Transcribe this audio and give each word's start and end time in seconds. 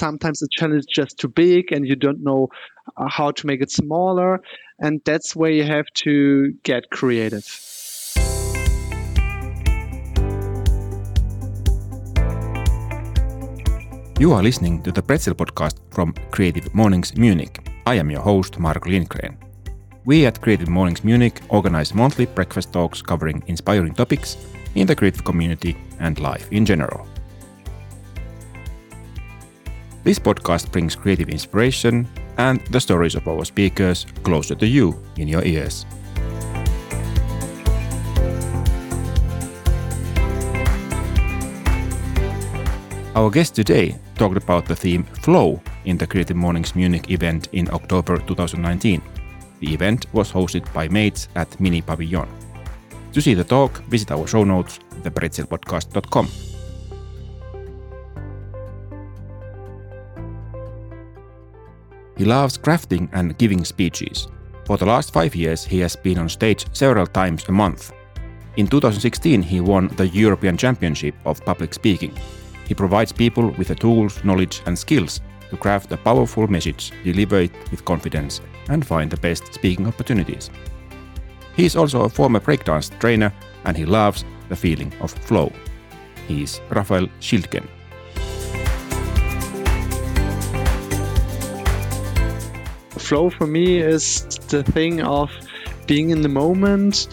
sometimes 0.00 0.38
the 0.40 0.48
challenge 0.50 0.80
is 0.80 0.86
just 0.86 1.18
too 1.18 1.28
big 1.28 1.72
and 1.72 1.86
you 1.86 1.94
don't 1.94 2.22
know 2.28 2.48
uh, 2.96 3.08
how 3.08 3.30
to 3.30 3.46
make 3.46 3.60
it 3.60 3.70
smaller. 3.70 4.40
And 4.78 5.00
that's 5.04 5.36
where 5.36 5.50
you 5.50 5.64
have 5.64 5.86
to 6.04 6.52
get 6.62 6.90
creative. 6.90 7.46
You 14.18 14.32
are 14.32 14.42
listening 14.42 14.82
to 14.82 14.92
the 14.92 15.02
Pretzel 15.02 15.34
podcast 15.34 15.76
from 15.90 16.14
Creative 16.30 16.74
Mornings 16.74 17.16
Munich. 17.16 17.54
I 17.86 17.94
am 17.94 18.10
your 18.10 18.20
host, 18.20 18.58
Mark 18.58 18.86
Lindgren. 18.86 19.36
We 20.04 20.26
at 20.26 20.40
Creative 20.40 20.68
Mornings 20.68 21.04
Munich 21.04 21.40
organize 21.48 21.94
monthly 21.94 22.26
breakfast 22.26 22.72
talks 22.72 23.02
covering 23.02 23.42
inspiring 23.46 23.94
topics 23.94 24.36
in 24.74 24.86
the 24.86 24.96
creative 24.96 25.24
community 25.24 25.76
and 25.98 26.18
life 26.18 26.46
in 26.52 26.64
general. 26.64 27.09
This 30.02 30.18
podcast 30.18 30.72
brings 30.72 30.96
creative 30.96 31.28
inspiration 31.28 32.08
and 32.38 32.60
the 32.68 32.80
stories 32.80 33.14
of 33.14 33.28
our 33.28 33.44
speakers 33.44 34.06
closer 34.22 34.54
to 34.54 34.66
you 34.66 34.98
in 35.16 35.28
your 35.28 35.44
ears. 35.44 35.84
Our 43.14 43.28
guest 43.28 43.54
today 43.54 43.98
talked 44.14 44.38
about 44.38 44.64
the 44.64 44.76
theme 44.76 45.04
Flow 45.20 45.60
in 45.84 45.98
the 45.98 46.06
Creative 46.06 46.36
Mornings 46.36 46.74
Munich 46.74 47.10
event 47.10 47.48
in 47.52 47.68
October 47.70 48.16
2019. 48.18 49.02
The 49.60 49.74
event 49.74 50.06
was 50.14 50.32
hosted 50.32 50.72
by 50.72 50.88
mates 50.88 51.28
at 51.34 51.60
Mini 51.60 51.82
Pavilion. 51.82 52.26
To 53.12 53.20
see 53.20 53.34
the 53.34 53.44
talk, 53.44 53.82
visit 53.90 54.10
our 54.12 54.26
show 54.26 54.44
notes, 54.44 54.78
thepretzelpodcast.com. 55.02 56.49
He 62.20 62.26
loves 62.26 62.58
crafting 62.58 63.08
and 63.14 63.38
giving 63.38 63.64
speeches. 63.64 64.28
For 64.66 64.76
the 64.76 64.84
last 64.84 65.10
five 65.10 65.34
years, 65.34 65.64
he 65.64 65.78
has 65.78 65.96
been 65.96 66.18
on 66.18 66.28
stage 66.28 66.66
several 66.74 67.06
times 67.06 67.48
a 67.48 67.52
month. 67.52 67.92
In 68.58 68.66
2016, 68.66 69.40
he 69.40 69.62
won 69.62 69.88
the 69.96 70.06
European 70.06 70.58
Championship 70.58 71.14
of 71.24 71.42
Public 71.46 71.72
Speaking. 71.72 72.12
He 72.68 72.74
provides 72.74 73.10
people 73.10 73.52
with 73.52 73.68
the 73.68 73.74
tools, 73.74 74.22
knowledge, 74.22 74.60
and 74.66 74.78
skills 74.78 75.22
to 75.48 75.56
craft 75.56 75.92
a 75.92 75.96
powerful 75.96 76.46
message, 76.46 76.92
deliver 77.04 77.38
it 77.40 77.52
with 77.70 77.86
confidence, 77.86 78.42
and 78.68 78.86
find 78.86 79.10
the 79.10 79.16
best 79.16 79.54
speaking 79.54 79.86
opportunities. 79.86 80.50
He 81.56 81.64
is 81.64 81.74
also 81.74 82.02
a 82.02 82.10
former 82.10 82.40
breakdance 82.40 82.90
trainer 83.00 83.32
and 83.64 83.78
he 83.78 83.86
loves 83.86 84.26
the 84.50 84.56
feeling 84.56 84.92
of 85.00 85.10
flow. 85.10 85.50
He 86.28 86.42
is 86.42 86.60
Raphael 86.68 87.08
Schildgen. 87.18 87.66
Flow 93.10 93.28
for 93.28 93.48
me 93.48 93.80
is 93.80 94.22
the 94.50 94.62
thing 94.62 95.02
of 95.02 95.32
being 95.88 96.10
in 96.10 96.22
the 96.22 96.28
moment, 96.28 97.08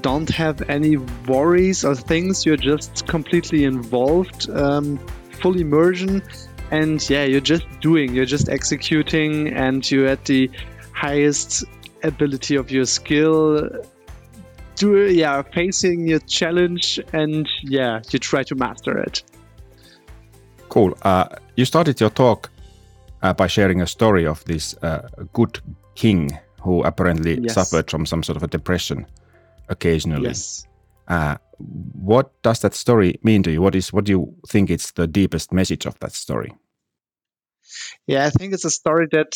don't 0.00 0.30
have 0.30 0.62
any 0.70 0.96
worries 1.28 1.84
or 1.84 1.94
things, 1.94 2.46
you're 2.46 2.56
just 2.56 3.06
completely 3.06 3.64
involved, 3.64 4.48
um, 4.48 4.98
full 5.42 5.60
immersion, 5.60 6.22
and 6.70 7.06
yeah, 7.10 7.24
you're 7.24 7.42
just 7.54 7.66
doing, 7.82 8.14
you're 8.14 8.24
just 8.24 8.48
executing, 8.48 9.48
and 9.48 9.90
you're 9.90 10.06
at 10.06 10.24
the 10.24 10.50
highest 10.94 11.64
ability 12.02 12.56
of 12.56 12.70
your 12.70 12.86
skill. 12.86 13.68
Do 14.76 15.02
yeah 15.10 15.42
facing 15.42 16.08
your 16.08 16.20
challenge 16.20 16.98
and 17.12 17.46
yeah 17.62 18.00
you 18.10 18.18
try 18.18 18.42
to 18.44 18.54
master 18.54 18.96
it. 18.96 19.22
Cool. 20.70 20.96
Uh, 21.02 21.26
you 21.56 21.66
started 21.66 22.00
your 22.00 22.08
talk 22.08 22.48
uh, 23.22 23.32
by 23.32 23.46
sharing 23.46 23.80
a 23.80 23.86
story 23.86 24.26
of 24.26 24.44
this 24.44 24.74
uh, 24.82 25.08
good 25.32 25.60
king 25.94 26.30
who 26.60 26.82
apparently 26.82 27.38
yes. 27.40 27.54
suffered 27.54 27.90
from 27.90 28.06
some 28.06 28.22
sort 28.22 28.36
of 28.36 28.42
a 28.42 28.48
depression 28.48 29.06
occasionally 29.68 30.28
yes 30.28 30.66
uh, 31.08 31.36
what 31.58 32.30
does 32.42 32.60
that 32.60 32.74
story 32.74 33.18
mean 33.22 33.42
to 33.42 33.50
you 33.50 33.60
what 33.60 33.74
is 33.74 33.92
what 33.92 34.04
do 34.04 34.12
you 34.12 34.34
think 34.48 34.70
is 34.70 34.92
the 34.92 35.06
deepest 35.06 35.52
message 35.52 35.86
of 35.86 35.98
that 36.00 36.12
story 36.12 36.52
yeah 38.06 38.26
i 38.26 38.30
think 38.30 38.52
it's 38.52 38.64
a 38.64 38.70
story 38.70 39.06
that 39.10 39.32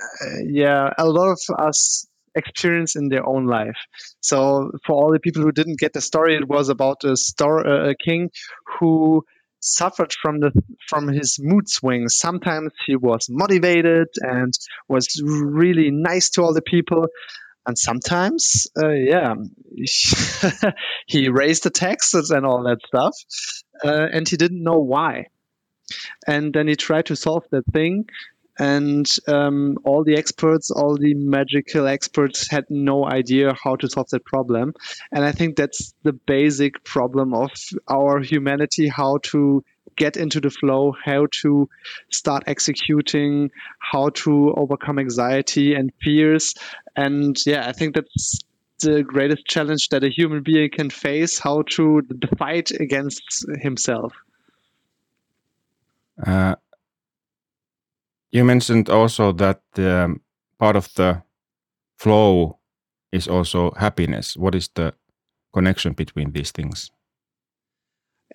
uh, 0.00 0.42
yeah 0.44 0.90
a 0.98 1.08
lot 1.08 1.30
of 1.30 1.40
us 1.58 2.06
experience 2.36 2.94
in 2.94 3.08
their 3.08 3.26
own 3.26 3.46
life. 3.46 3.78
So 4.20 4.70
for 4.86 4.94
all 4.94 5.10
the 5.10 5.18
people 5.18 5.42
who 5.42 5.52
didn't 5.52 5.80
get 5.80 5.94
the 5.94 6.00
story, 6.00 6.36
it 6.36 6.46
was 6.46 6.68
about 6.68 7.02
a, 7.02 7.16
star, 7.16 7.66
uh, 7.66 7.90
a 7.90 7.94
king 7.94 8.30
who 8.78 9.24
suffered 9.66 10.12
from 10.20 10.40
the 10.40 10.52
from 10.88 11.08
his 11.08 11.38
mood 11.40 11.68
swings. 11.68 12.16
Sometimes 12.16 12.72
he 12.86 12.96
was 12.96 13.26
motivated 13.28 14.08
and 14.20 14.52
was 14.88 15.20
really 15.24 15.90
nice 15.90 16.30
to 16.30 16.42
all 16.42 16.54
the 16.54 16.62
people, 16.62 17.08
and 17.66 17.76
sometimes, 17.76 18.68
uh, 18.80 18.90
yeah, 18.90 19.34
he 21.06 21.28
raised 21.28 21.64
the 21.64 21.70
taxes 21.70 22.30
and 22.30 22.46
all 22.46 22.62
that 22.64 22.78
stuff, 22.86 23.14
uh, 23.84 24.06
and 24.12 24.28
he 24.28 24.36
didn't 24.36 24.62
know 24.62 24.78
why. 24.78 25.26
And 26.26 26.52
then 26.52 26.68
he 26.68 26.76
tried 26.76 27.06
to 27.06 27.16
solve 27.16 27.44
that 27.50 27.66
thing, 27.72 28.06
and 28.58 29.06
um, 29.28 29.76
all 29.84 30.04
the 30.04 30.16
experts, 30.16 30.70
all 30.70 30.96
the 30.96 31.14
magical 31.14 31.86
experts 31.86 32.48
had 32.48 32.64
no 32.70 33.04
idea 33.04 33.54
how 33.62 33.76
to 33.76 33.88
solve 33.88 34.08
that 34.10 34.24
problem. 34.24 34.72
And 35.12 35.24
I 35.24 35.32
think 35.32 35.56
that's 35.56 35.94
the 36.02 36.12
basic 36.12 36.82
problem 36.84 37.34
of 37.34 37.50
our 37.88 38.20
humanity 38.20 38.88
how 38.88 39.18
to 39.24 39.62
get 39.96 40.16
into 40.16 40.40
the 40.40 40.50
flow, 40.50 40.94
how 41.04 41.26
to 41.42 41.68
start 42.10 42.44
executing, 42.46 43.50
how 43.78 44.10
to 44.10 44.54
overcome 44.56 44.98
anxiety 44.98 45.74
and 45.74 45.92
fears. 46.02 46.54
And 46.94 47.36
yeah, 47.46 47.66
I 47.68 47.72
think 47.72 47.94
that's 47.94 48.40
the 48.80 49.02
greatest 49.02 49.46
challenge 49.46 49.88
that 49.90 50.04
a 50.04 50.08
human 50.08 50.42
being 50.42 50.70
can 50.70 50.90
face 50.90 51.38
how 51.38 51.62
to 51.70 52.02
fight 52.38 52.70
against 52.72 53.46
himself. 53.60 54.12
Uh, 56.24 56.54
you 58.36 58.44
mentioned 58.44 58.90
also 58.90 59.32
that 59.32 59.62
um, 59.78 60.20
part 60.58 60.76
of 60.76 60.92
the 60.94 61.22
flow 61.98 62.58
is 63.10 63.28
also 63.28 63.72
happiness. 63.78 64.36
What 64.36 64.54
is 64.54 64.68
the 64.74 64.92
connection 65.54 65.94
between 65.94 66.32
these 66.32 66.52
things? 66.52 66.90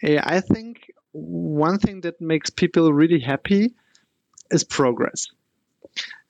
Yeah, 0.01 0.23
I 0.25 0.41
think 0.41 0.91
one 1.11 1.77
thing 1.77 2.01
that 2.01 2.19
makes 2.19 2.49
people 2.49 2.91
really 2.91 3.19
happy 3.19 3.75
is 4.49 4.63
progress. 4.63 5.27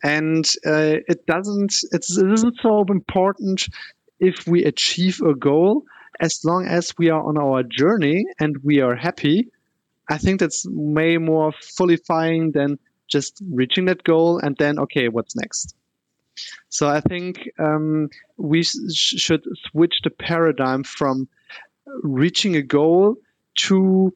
And 0.04 0.46
uh, 0.66 0.98
it 1.08 1.26
doesn't, 1.26 1.74
it's, 1.94 2.18
it 2.18 2.30
isn't 2.30 2.58
so 2.62 2.84
important 2.90 3.70
if 4.20 4.46
we 4.48 4.66
achieve 4.66 5.22
a 5.22 5.34
goal 5.34 5.84
as 6.20 6.44
long 6.44 6.66
as 6.66 6.94
we 6.98 7.10
are 7.10 7.24
on 7.24 7.38
our 7.38 7.64
journey 7.64 8.26
and 8.38 8.58
we 8.64 8.82
are 8.82 8.96
happy. 8.96 9.48
I 10.10 10.18
think 10.18 10.42
that's 10.42 10.66
way 10.68 11.18
more 11.18 11.54
fulfilling 11.78 12.52
than 12.52 12.78
just 13.12 13.42
reaching 13.52 13.86
that 13.86 14.04
goal 14.04 14.40
and 14.40 14.56
then 14.58 14.80
okay 14.80 15.10
what's 15.10 15.36
next? 15.36 15.76
So 16.70 16.88
i 16.88 17.02
think 17.02 17.50
um, 17.60 18.10
we 18.38 18.64
sh- 18.64 19.20
should 19.24 19.46
switch 19.70 19.96
the 20.04 20.10
paradigm 20.10 20.84
from 20.84 21.28
reaching 22.04 22.56
a 22.56 22.62
goal 22.62 23.18
to 23.68 24.14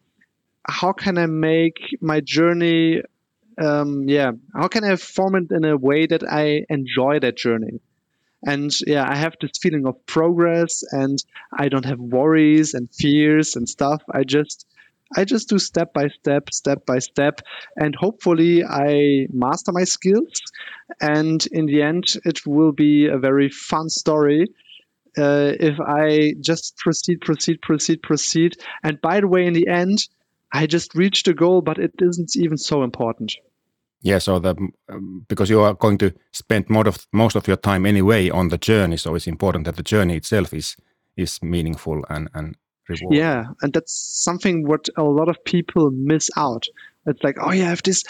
how 0.67 0.93
can 0.93 1.17
i 1.17 1.25
make 1.25 1.77
my 2.01 2.19
journey 2.21 3.01
um, 3.61 4.07
yeah 4.07 4.31
how 4.53 4.67
can 4.67 4.83
i 4.83 4.95
form 4.95 5.35
it 5.35 5.51
in 5.51 5.65
a 5.65 5.77
way 5.77 6.05
that 6.05 6.23
i 6.23 6.65
enjoy 6.69 7.19
that 7.19 7.37
journey? 7.37 7.79
And 8.45 8.71
yeah 8.87 9.05
i 9.09 9.15
have 9.15 9.35
this 9.41 9.57
feeling 9.61 9.85
of 9.87 10.05
progress 10.05 10.83
and 10.91 11.17
i 11.51 11.69
don't 11.69 11.85
have 11.85 11.99
worries 11.99 12.73
and 12.73 12.89
fears 12.91 13.55
and 13.55 13.67
stuff. 13.67 14.01
I 14.11 14.23
just 14.23 14.65
I 15.15 15.25
just 15.25 15.49
do 15.49 15.59
step 15.59 15.93
by 15.93 16.07
step, 16.09 16.51
step 16.51 16.85
by 16.85 16.99
step, 16.99 17.41
and 17.75 17.95
hopefully 17.95 18.63
I 18.63 19.27
master 19.31 19.71
my 19.71 19.83
skills. 19.83 20.41
And 21.01 21.45
in 21.51 21.65
the 21.65 21.81
end, 21.81 22.05
it 22.25 22.45
will 22.45 22.71
be 22.71 23.07
a 23.07 23.17
very 23.17 23.49
fun 23.49 23.89
story 23.89 24.47
uh, 25.17 25.53
if 25.59 25.79
I 25.79 26.33
just 26.41 26.77
proceed, 26.77 27.21
proceed, 27.21 27.61
proceed, 27.61 28.01
proceed. 28.01 28.57
And 28.83 28.99
by 29.01 29.21
the 29.21 29.27
way, 29.27 29.45
in 29.45 29.53
the 29.53 29.67
end, 29.67 30.07
I 30.53 30.67
just 30.67 30.95
reached 30.95 31.25
the 31.25 31.33
goal, 31.33 31.61
but 31.61 31.77
it 31.77 31.93
isn't 32.01 32.35
even 32.35 32.57
so 32.57 32.83
important. 32.83 33.33
Yeah, 34.01 34.19
so 34.19 34.39
the 34.39 34.55
um, 34.89 35.25
because 35.27 35.49
you 35.49 35.61
are 35.61 35.73
going 35.73 35.97
to 35.97 36.13
spend 36.31 36.65
of 36.69 37.07
most 37.11 37.35
of 37.35 37.47
your 37.47 37.57
time 37.57 37.85
anyway 37.85 38.29
on 38.29 38.49
the 38.49 38.57
journey, 38.57 38.97
so 38.97 39.15
it's 39.15 39.27
important 39.27 39.65
that 39.65 39.77
the 39.77 39.83
journey 39.83 40.15
itself 40.15 40.53
is 40.53 40.77
is 41.17 41.41
meaningful 41.41 42.03
and 42.09 42.29
and 42.33 42.55
reward. 42.89 43.15
Yeah, 43.15 43.45
and 43.61 43.73
that's 43.73 43.93
something 43.93 44.67
what 44.67 44.89
a 44.97 45.03
lot 45.03 45.29
of 45.29 45.43
people 45.43 45.91
miss 45.91 46.29
out. 46.37 46.67
It's 47.05 47.23
like, 47.23 47.37
oh 47.41 47.51
yeah, 47.51 47.65
I 47.65 47.69
have 47.69 47.83
this 47.83 48.03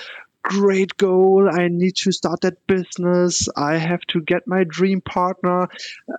great 0.44 0.96
goal. 0.98 1.50
I 1.52 1.68
need 1.70 1.96
to 2.04 2.12
start 2.12 2.42
that 2.42 2.68
business. 2.68 3.48
I 3.58 3.78
have 3.78 4.02
to 4.10 4.22
get 4.22 4.48
my 4.48 4.64
dream 4.64 5.02
partner. 5.02 5.68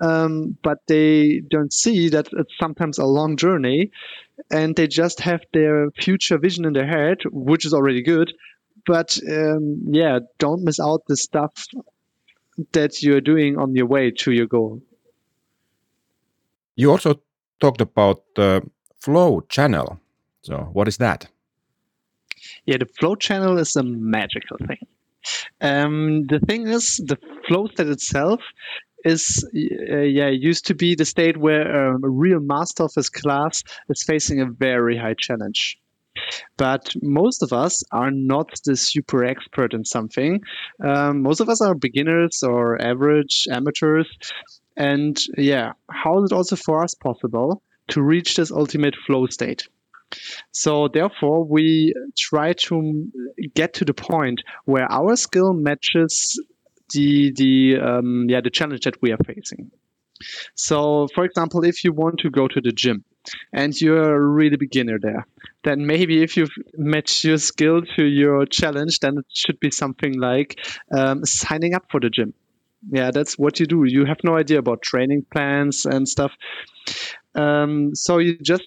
Um, 0.00 0.56
but 0.62 0.78
they 0.88 1.42
don't 1.48 1.72
see 1.72 2.08
that 2.10 2.28
it's 2.32 2.52
sometimes 2.58 2.98
a 2.98 3.04
long 3.04 3.36
journey 3.36 3.92
and 4.50 4.74
they 4.74 4.88
just 4.88 5.20
have 5.20 5.42
their 5.52 5.90
future 5.92 6.38
vision 6.38 6.64
in 6.64 6.72
their 6.72 6.86
head, 6.86 7.18
which 7.30 7.64
is 7.64 7.72
already 7.72 8.02
good. 8.02 8.32
but 8.86 9.18
um, 9.30 9.82
yeah, 9.90 10.20
don't 10.38 10.62
miss 10.64 10.80
out 10.80 11.02
the 11.08 11.16
stuff 11.16 11.66
that 12.72 13.02
you're 13.02 13.20
doing 13.20 13.58
on 13.58 13.74
your 13.74 13.86
way 13.86 14.10
to 14.10 14.32
your 14.32 14.46
goal. 14.46 14.80
You 16.76 16.90
also 16.90 17.20
talked 17.60 17.80
about 17.80 18.22
the 18.34 18.62
flow 19.00 19.40
channel. 19.48 20.00
So, 20.42 20.68
what 20.72 20.88
is 20.88 20.98
that? 20.98 21.26
Yeah, 22.66 22.78
the 22.78 22.86
flow 22.86 23.14
channel 23.16 23.58
is 23.58 23.76
a 23.76 23.82
magical 23.82 24.58
thing. 24.66 24.86
Um, 25.60 26.26
the 26.26 26.38
thing 26.40 26.68
is, 26.68 26.96
the 27.04 27.18
flow 27.48 27.66
state 27.66 27.88
itself 27.88 28.40
is 29.04 29.44
uh, 29.54 29.98
yeah 29.98 30.28
used 30.28 30.66
to 30.66 30.74
be 30.74 30.94
the 30.94 31.04
state 31.04 31.36
where 31.36 31.94
um, 31.94 32.02
a 32.04 32.08
real 32.08 32.40
master 32.40 32.84
of 32.84 32.92
his 32.94 33.08
class 33.08 33.62
is 33.88 34.02
facing 34.02 34.40
a 34.40 34.46
very 34.46 34.96
high 34.96 35.14
challenge. 35.18 35.78
But 36.56 36.94
most 37.02 37.42
of 37.42 37.52
us 37.52 37.82
are 37.92 38.10
not 38.10 38.48
the 38.64 38.74
super 38.76 39.24
expert 39.24 39.74
in 39.74 39.84
something. 39.84 40.40
Um, 40.82 41.22
most 41.22 41.40
of 41.40 41.48
us 41.48 41.60
are 41.60 41.74
beginners 41.74 42.42
or 42.42 42.80
average 42.80 43.46
amateurs. 43.50 44.08
And 44.76 45.18
yeah, 45.36 45.72
how 45.90 46.22
is 46.22 46.30
it 46.30 46.34
also 46.34 46.56
for 46.56 46.82
us 46.82 46.94
possible 46.94 47.62
to 47.88 48.02
reach 48.02 48.36
this 48.36 48.50
ultimate 48.50 48.94
flow 49.06 49.26
state? 49.26 49.68
So 50.52 50.88
therefore, 50.88 51.44
we 51.44 51.94
try 52.16 52.52
to 52.52 53.10
get 53.54 53.74
to 53.74 53.84
the 53.84 53.94
point 53.94 54.42
where 54.64 54.90
our 54.90 55.16
skill 55.16 55.52
matches 55.52 56.40
the 56.92 57.32
the 57.32 57.78
um, 57.82 58.26
yeah 58.28 58.40
the 58.40 58.50
challenge 58.50 58.82
that 58.82 59.00
we 59.02 59.12
are 59.12 59.18
facing. 59.26 59.70
So, 60.54 61.08
for 61.14 61.24
example, 61.24 61.64
if 61.64 61.84
you 61.84 61.92
want 61.92 62.20
to 62.20 62.30
go 62.30 62.48
to 62.48 62.60
the 62.60 62.72
gym 62.72 63.04
and 63.52 63.78
you're 63.78 64.14
a 64.14 64.26
really 64.26 64.56
beginner 64.56 64.98
there, 65.00 65.26
then 65.64 65.86
maybe 65.86 66.22
if 66.22 66.36
you 66.36 66.46
match 66.74 67.24
your 67.24 67.38
skill 67.38 67.82
to 67.96 68.04
your 68.04 68.46
challenge, 68.46 69.00
then 69.00 69.18
it 69.18 69.26
should 69.34 69.60
be 69.60 69.70
something 69.70 70.18
like 70.18 70.58
um, 70.96 71.24
signing 71.24 71.74
up 71.74 71.84
for 71.90 72.00
the 72.00 72.08
gym. 72.08 72.32
Yeah, 72.90 73.10
that's 73.10 73.38
what 73.38 73.58
you 73.60 73.66
do. 73.66 73.84
You 73.84 74.04
have 74.04 74.18
no 74.22 74.36
idea 74.36 74.58
about 74.58 74.82
training 74.82 75.26
plans 75.30 75.86
and 75.86 76.08
stuff. 76.08 76.32
Um, 77.34 77.94
so 77.94 78.18
you 78.18 78.38
just 78.38 78.64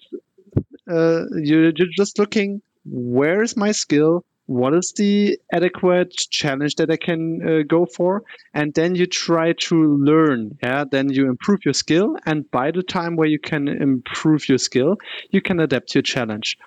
uh, 0.90 1.24
you're, 1.32 1.72
you're 1.74 1.88
just 1.96 2.18
looking 2.18 2.62
where 2.84 3.42
is 3.42 3.56
my 3.56 3.72
skill 3.72 4.24
what 4.50 4.74
is 4.74 4.92
the 4.96 5.38
adequate 5.52 6.10
challenge 6.10 6.74
that 6.74 6.90
I 6.90 6.96
can 6.96 7.40
uh, 7.40 7.62
go 7.68 7.86
for, 7.86 8.24
and 8.52 8.74
then 8.74 8.96
you 8.96 9.06
try 9.06 9.52
to 9.52 9.96
learn. 9.96 10.58
Yeah, 10.60 10.82
then 10.90 11.08
you 11.08 11.28
improve 11.28 11.64
your 11.64 11.72
skill, 11.72 12.16
and 12.26 12.50
by 12.50 12.72
the 12.72 12.82
time 12.82 13.14
where 13.14 13.28
you 13.28 13.38
can 13.38 13.68
improve 13.68 14.48
your 14.48 14.58
skill, 14.58 14.96
you 15.30 15.40
can 15.40 15.60
adapt 15.60 15.94
your 15.94 16.02
challenge, 16.02 16.58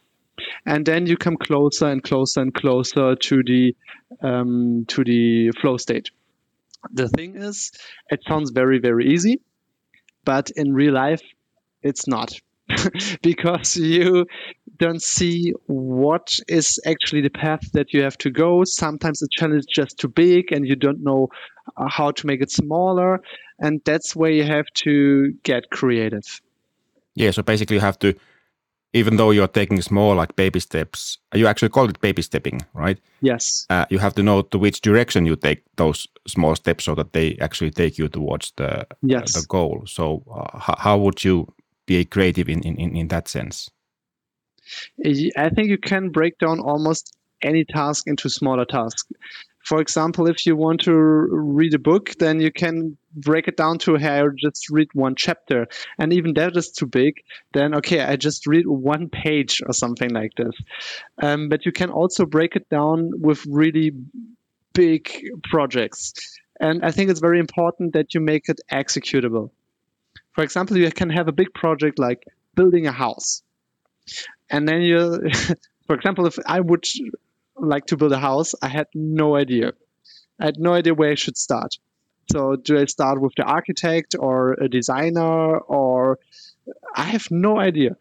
and 0.66 0.86
then 0.86 1.08
you 1.08 1.18
come 1.18 1.36
closer 1.36 1.88
and 1.88 2.02
closer 2.02 2.40
and 2.40 2.54
closer 2.54 3.16
to 3.16 3.44
the 3.44 3.76
um, 4.22 4.86
to 4.88 5.04
the 5.04 5.52
flow 5.60 5.76
state. 5.76 6.10
The 6.92 7.08
thing 7.10 7.36
is, 7.38 7.72
it 8.10 8.22
sounds 8.28 8.52
very 8.52 8.80
very 8.80 9.14
easy, 9.14 9.42
but 10.26 10.50
in 10.56 10.74
real 10.74 10.94
life, 10.94 11.22
it's 11.82 12.08
not. 12.08 12.34
because 13.22 13.76
you 13.76 14.26
don't 14.78 15.02
see 15.02 15.54
what 15.68 16.40
is 16.48 16.80
actually 16.86 17.22
the 17.22 17.30
path 17.30 17.72
that 17.74 17.94
you 17.94 18.02
have 18.04 18.18
to 18.18 18.30
go. 18.30 18.64
Sometimes 18.64 19.20
the 19.20 19.28
challenge 19.32 19.60
is 19.60 19.66
just 19.66 19.98
too 20.00 20.08
big 20.08 20.52
and 20.52 20.66
you 20.66 20.76
don't 20.76 21.04
know 21.04 21.30
uh, 21.78 21.88
how 21.90 22.12
to 22.12 22.26
make 22.26 22.42
it 22.42 22.52
smaller. 22.52 23.22
And 23.60 23.82
that's 23.86 24.16
where 24.16 24.32
you 24.32 24.44
have 24.44 24.66
to 24.76 25.34
get 25.44 25.70
creative. 25.70 26.42
Yeah, 27.16 27.32
so 27.32 27.44
basically 27.44 27.76
you 27.76 27.82
have 27.82 28.00
to, 28.00 28.16
even 28.94 29.18
though 29.18 29.32
you're 29.32 29.48
taking 29.48 29.82
small 29.82 30.16
like 30.16 30.36
baby 30.36 30.60
steps, 30.60 31.18
you 31.34 31.48
actually 31.48 31.70
call 31.70 31.90
it 31.90 32.00
baby 32.00 32.22
stepping, 32.22 32.62
right? 32.74 33.00
Yes. 33.22 33.66
Uh, 33.70 33.86
you 33.90 33.98
have 33.98 34.14
to 34.16 34.24
know 34.24 34.44
to 34.44 34.60
which 34.60 34.82
direction 34.82 35.26
you 35.26 35.36
take 35.36 35.64
those 35.76 36.08
small 36.28 36.56
steps 36.56 36.84
so 36.84 36.96
that 36.96 37.14
they 37.14 37.36
actually 37.42 37.72
take 37.72 37.98
you 37.98 38.08
towards 38.08 38.54
the, 38.58 38.88
yes. 39.02 39.36
uh, 39.36 39.42
the 39.42 39.46
goal. 39.48 39.84
So 39.88 40.24
uh, 40.32 40.76
how 40.78 40.98
would 41.00 41.24
you 41.24 41.52
be 41.88 42.06
creative 42.06 42.48
in, 42.48 42.62
in, 42.62 42.96
in 42.96 43.08
that 43.08 43.28
sense? 43.28 43.70
I 45.36 45.50
think 45.50 45.70
you 45.70 45.78
can 45.78 46.10
break 46.10 46.38
down 46.38 46.60
almost 46.60 47.18
any 47.42 47.66
task 47.66 48.08
into 48.08 48.30
smaller 48.30 48.66
tasks. 48.66 49.04
For 49.66 49.82
example, 49.82 50.28
if 50.28 50.46
you 50.46 50.56
want 50.56 50.82
to 50.82 50.94
read 50.94 51.74
a 51.74 51.80
book, 51.80 52.12
then 52.20 52.40
you 52.40 52.52
can 52.52 52.98
break 53.16 53.48
it 53.48 53.58
down 53.58 53.78
to 53.80 53.96
hey, 53.96 54.24
just 54.38 54.70
read 54.70 54.90
one 54.94 55.16
chapter. 55.16 55.68
And 55.98 56.14
even 56.14 56.34
that 56.34 56.56
is 56.58 56.72
too 56.72 56.86
big, 56.86 57.24
then 57.54 57.76
okay, 57.76 58.02
I 58.02 58.16
just 58.16 58.48
read 58.48 58.68
one 58.68 59.10
page 59.10 59.62
or 59.66 59.74
something 59.74 60.10
like 60.10 60.32
this. 60.36 60.56
Um, 61.22 61.50
but 61.50 61.66
you 61.66 61.72
can 61.72 61.90
also 61.90 62.26
break 62.26 62.56
it 62.56 62.70
down 62.70 63.12
with 63.22 63.46
really 63.46 63.92
big 64.74 65.10
projects. 65.44 66.14
And 66.60 66.84
I 66.84 66.92
think 66.92 67.10
it's 67.10 67.20
very 67.20 67.40
important 67.40 67.94
that 67.94 68.14
you 68.14 68.22
make 68.22 68.50
it 68.50 68.62
executable. 68.72 69.52
For 70.34 70.44
example, 70.44 70.78
you 70.78 70.90
can 70.92 71.10
have 71.10 71.28
a 71.28 71.32
big 71.32 71.54
project 71.54 72.00
like 72.00 72.24
building 72.56 72.88
a 72.88 72.92
house. 72.92 73.44
And 74.50 74.68
then 74.68 74.82
you, 74.82 75.30
for 75.88 75.96
example, 75.96 76.26
if 76.26 76.38
I 76.46 76.60
would 76.60 76.86
like 77.56 77.86
to 77.88 77.98
build 77.98 78.12
a 78.12 78.20
house, 78.20 78.54
I 78.62 78.68
had 78.68 78.88
no 78.94 79.36
idea. 79.36 79.74
I 80.40 80.46
had 80.46 80.60
no 80.60 80.74
idea 80.74 80.94
where 80.94 81.12
I 81.12 81.16
should 81.16 81.38
start. 81.38 81.76
So 82.32 82.56
do 82.56 82.80
I 82.80 82.86
start 82.86 83.22
with 83.22 83.34
the 83.36 83.44
architect 83.44 84.16
or 84.18 84.54
a 84.54 84.70
designer 84.70 85.58
or 85.58 86.20
I 86.96 87.04
have 87.04 87.28
no 87.30 87.60
idea. 87.60 87.98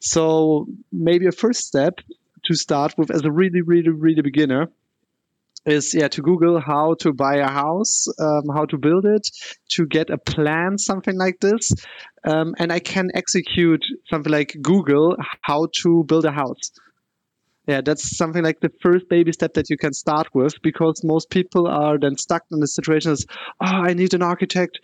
So 0.00 0.66
maybe 0.90 1.26
a 1.26 1.32
first 1.32 1.60
step 1.60 2.00
to 2.44 2.54
start 2.54 2.94
with 2.96 3.10
as 3.10 3.22
a 3.24 3.30
really, 3.30 3.60
really, 3.60 3.90
really 3.90 4.22
beginner 4.22 4.68
is 5.66 5.94
yeah 5.94 6.08
to 6.08 6.22
google 6.22 6.58
how 6.58 6.94
to 6.94 7.12
buy 7.12 7.36
a 7.36 7.48
house 7.48 8.06
um, 8.18 8.44
how 8.54 8.64
to 8.64 8.78
build 8.78 9.04
it 9.04 9.28
to 9.68 9.86
get 9.86 10.08
a 10.08 10.16
plan 10.16 10.78
something 10.78 11.18
like 11.18 11.38
this 11.40 11.72
um, 12.24 12.54
and 12.58 12.72
i 12.72 12.78
can 12.78 13.10
execute 13.14 13.84
something 14.08 14.32
like 14.32 14.56
google 14.62 15.16
how 15.42 15.66
to 15.82 16.02
build 16.04 16.24
a 16.24 16.30
house 16.30 16.72
yeah 17.70 17.80
that's 17.80 18.16
something 18.16 18.44
like 18.44 18.60
the 18.60 18.72
first 18.82 19.08
baby 19.08 19.32
step 19.32 19.54
that 19.54 19.70
you 19.70 19.76
can 19.76 19.92
start 19.92 20.26
with 20.34 20.54
because 20.62 21.02
most 21.04 21.30
people 21.30 21.66
are 21.66 21.98
then 21.98 22.16
stuck 22.16 22.42
in 22.50 22.60
the 22.60 22.66
situation 22.66 23.12
as 23.12 23.26
oh 23.60 23.82
i 23.90 23.92
need 23.92 24.14
an 24.14 24.22
architect 24.22 24.80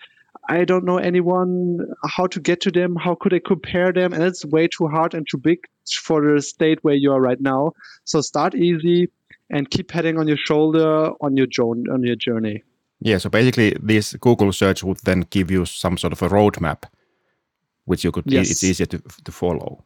I 0.48 0.64
don't 0.64 0.84
know 0.84 0.98
anyone, 0.98 1.80
how 2.04 2.28
to 2.28 2.38
get 2.38 2.60
to 2.60 2.70
them, 2.70 2.94
how 2.94 3.16
could 3.16 3.34
I 3.34 3.40
compare 3.44 3.92
them? 3.92 4.12
And 4.12 4.22
it's 4.22 4.44
way 4.44 4.68
too 4.68 4.86
hard 4.86 5.12
and 5.12 5.26
too 5.28 5.38
big 5.38 5.58
for 6.00 6.20
the 6.22 6.40
state 6.40 6.78
where 6.84 6.94
you 6.94 7.10
are 7.10 7.20
right 7.20 7.40
now. 7.40 7.72
So 8.04 8.20
start 8.20 8.54
easy, 8.54 9.08
and 9.50 9.70
keep 9.70 9.90
heading 9.90 10.18
on 10.18 10.28
your 10.28 10.36
shoulder 10.36 11.10
on 11.20 11.36
your 11.36 11.46
journey 11.46 11.84
on 11.90 12.02
your 12.02 12.16
journey. 12.16 12.62
Yeah, 13.00 13.18
so 13.18 13.28
basically 13.28 13.76
this 13.80 14.14
Google 14.14 14.52
search 14.52 14.82
would 14.82 14.98
then 15.04 15.26
give 15.30 15.50
you 15.50 15.66
some 15.66 15.98
sort 15.98 16.12
of 16.12 16.22
a 16.22 16.28
roadmap 16.28 16.84
which 17.84 18.02
you 18.02 18.10
could 18.10 18.24
yes. 18.26 18.50
it's 18.50 18.64
easier 18.64 18.86
to, 18.86 18.98
to 19.24 19.32
follow. 19.32 19.84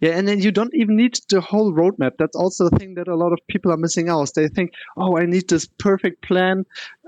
Yeah, 0.00 0.10
and 0.10 0.28
then 0.28 0.40
you 0.40 0.52
don't 0.52 0.74
even 0.74 0.96
need 0.96 1.18
the 1.28 1.40
whole 1.40 1.72
roadmap. 1.72 2.12
That's 2.18 2.36
also 2.36 2.68
the 2.68 2.78
thing 2.78 2.94
that 2.94 3.08
a 3.08 3.16
lot 3.16 3.32
of 3.32 3.38
people 3.48 3.72
are 3.72 3.76
missing 3.76 4.08
out. 4.08 4.32
They 4.34 4.48
think, 4.48 4.72
oh, 4.96 5.18
I 5.18 5.26
need 5.26 5.48
this 5.48 5.66
perfect 5.66 6.22
plan. 6.22 6.64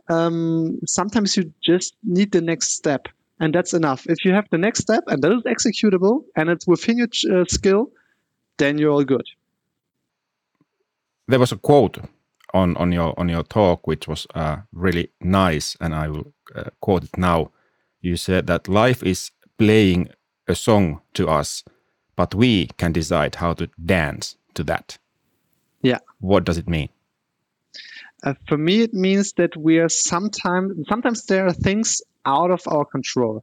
Um, 0.08 0.80
sometimes 0.86 1.36
you 1.36 1.52
just 1.62 1.94
need 2.02 2.32
the 2.32 2.40
next 2.40 2.72
step, 2.72 3.08
and 3.38 3.54
that's 3.54 3.72
enough. 3.72 4.06
If 4.08 4.24
you 4.24 4.32
have 4.32 4.48
the 4.50 4.58
next 4.58 4.80
step 4.80 5.04
and 5.06 5.22
that 5.22 5.32
is 5.32 5.42
executable 5.44 6.24
and 6.36 6.50
it's 6.50 6.66
within 6.66 6.98
your 6.98 7.08
uh, 7.30 7.44
skill, 7.46 7.90
then 8.58 8.78
you're 8.78 8.90
all 8.90 9.04
good 9.04 9.26
there 11.28 11.38
was 11.38 11.52
a 11.52 11.56
quote 11.56 11.98
on 12.54 12.76
on 12.76 12.92
your 12.92 13.18
on 13.18 13.28
your 13.28 13.42
talk 13.42 13.86
which 13.86 14.08
was 14.08 14.26
uh, 14.34 14.56
really 14.72 15.10
nice, 15.20 15.76
and 15.80 15.94
I 15.94 16.08
will 16.08 16.32
uh, 16.54 16.70
quote 16.80 17.04
it 17.04 17.16
now. 17.16 17.50
You 18.00 18.16
said 18.16 18.46
that 18.46 18.68
life 18.68 19.02
is 19.02 19.30
playing 19.58 20.10
a 20.48 20.54
song 20.54 21.00
to 21.14 21.28
us, 21.28 21.64
but 22.22 22.36
we 22.36 22.68
can 22.78 22.92
decide 22.92 23.34
how 23.34 23.52
to 23.52 23.68
dance 23.84 24.36
to 24.54 24.62
that. 24.62 24.96
Yeah. 25.82 25.98
What 26.20 26.44
does 26.44 26.56
it 26.56 26.68
mean? 26.68 26.88
Uh, 28.22 28.34
for 28.46 28.56
me, 28.56 28.82
it 28.82 28.94
means 28.94 29.32
that 29.32 29.56
we 29.56 29.80
are 29.80 29.88
sometimes 29.88 30.86
sometimes 30.88 31.26
there 31.26 31.46
are 31.48 31.52
things 31.52 32.00
out 32.24 32.52
of 32.52 32.62
our 32.68 32.84
control. 32.84 33.42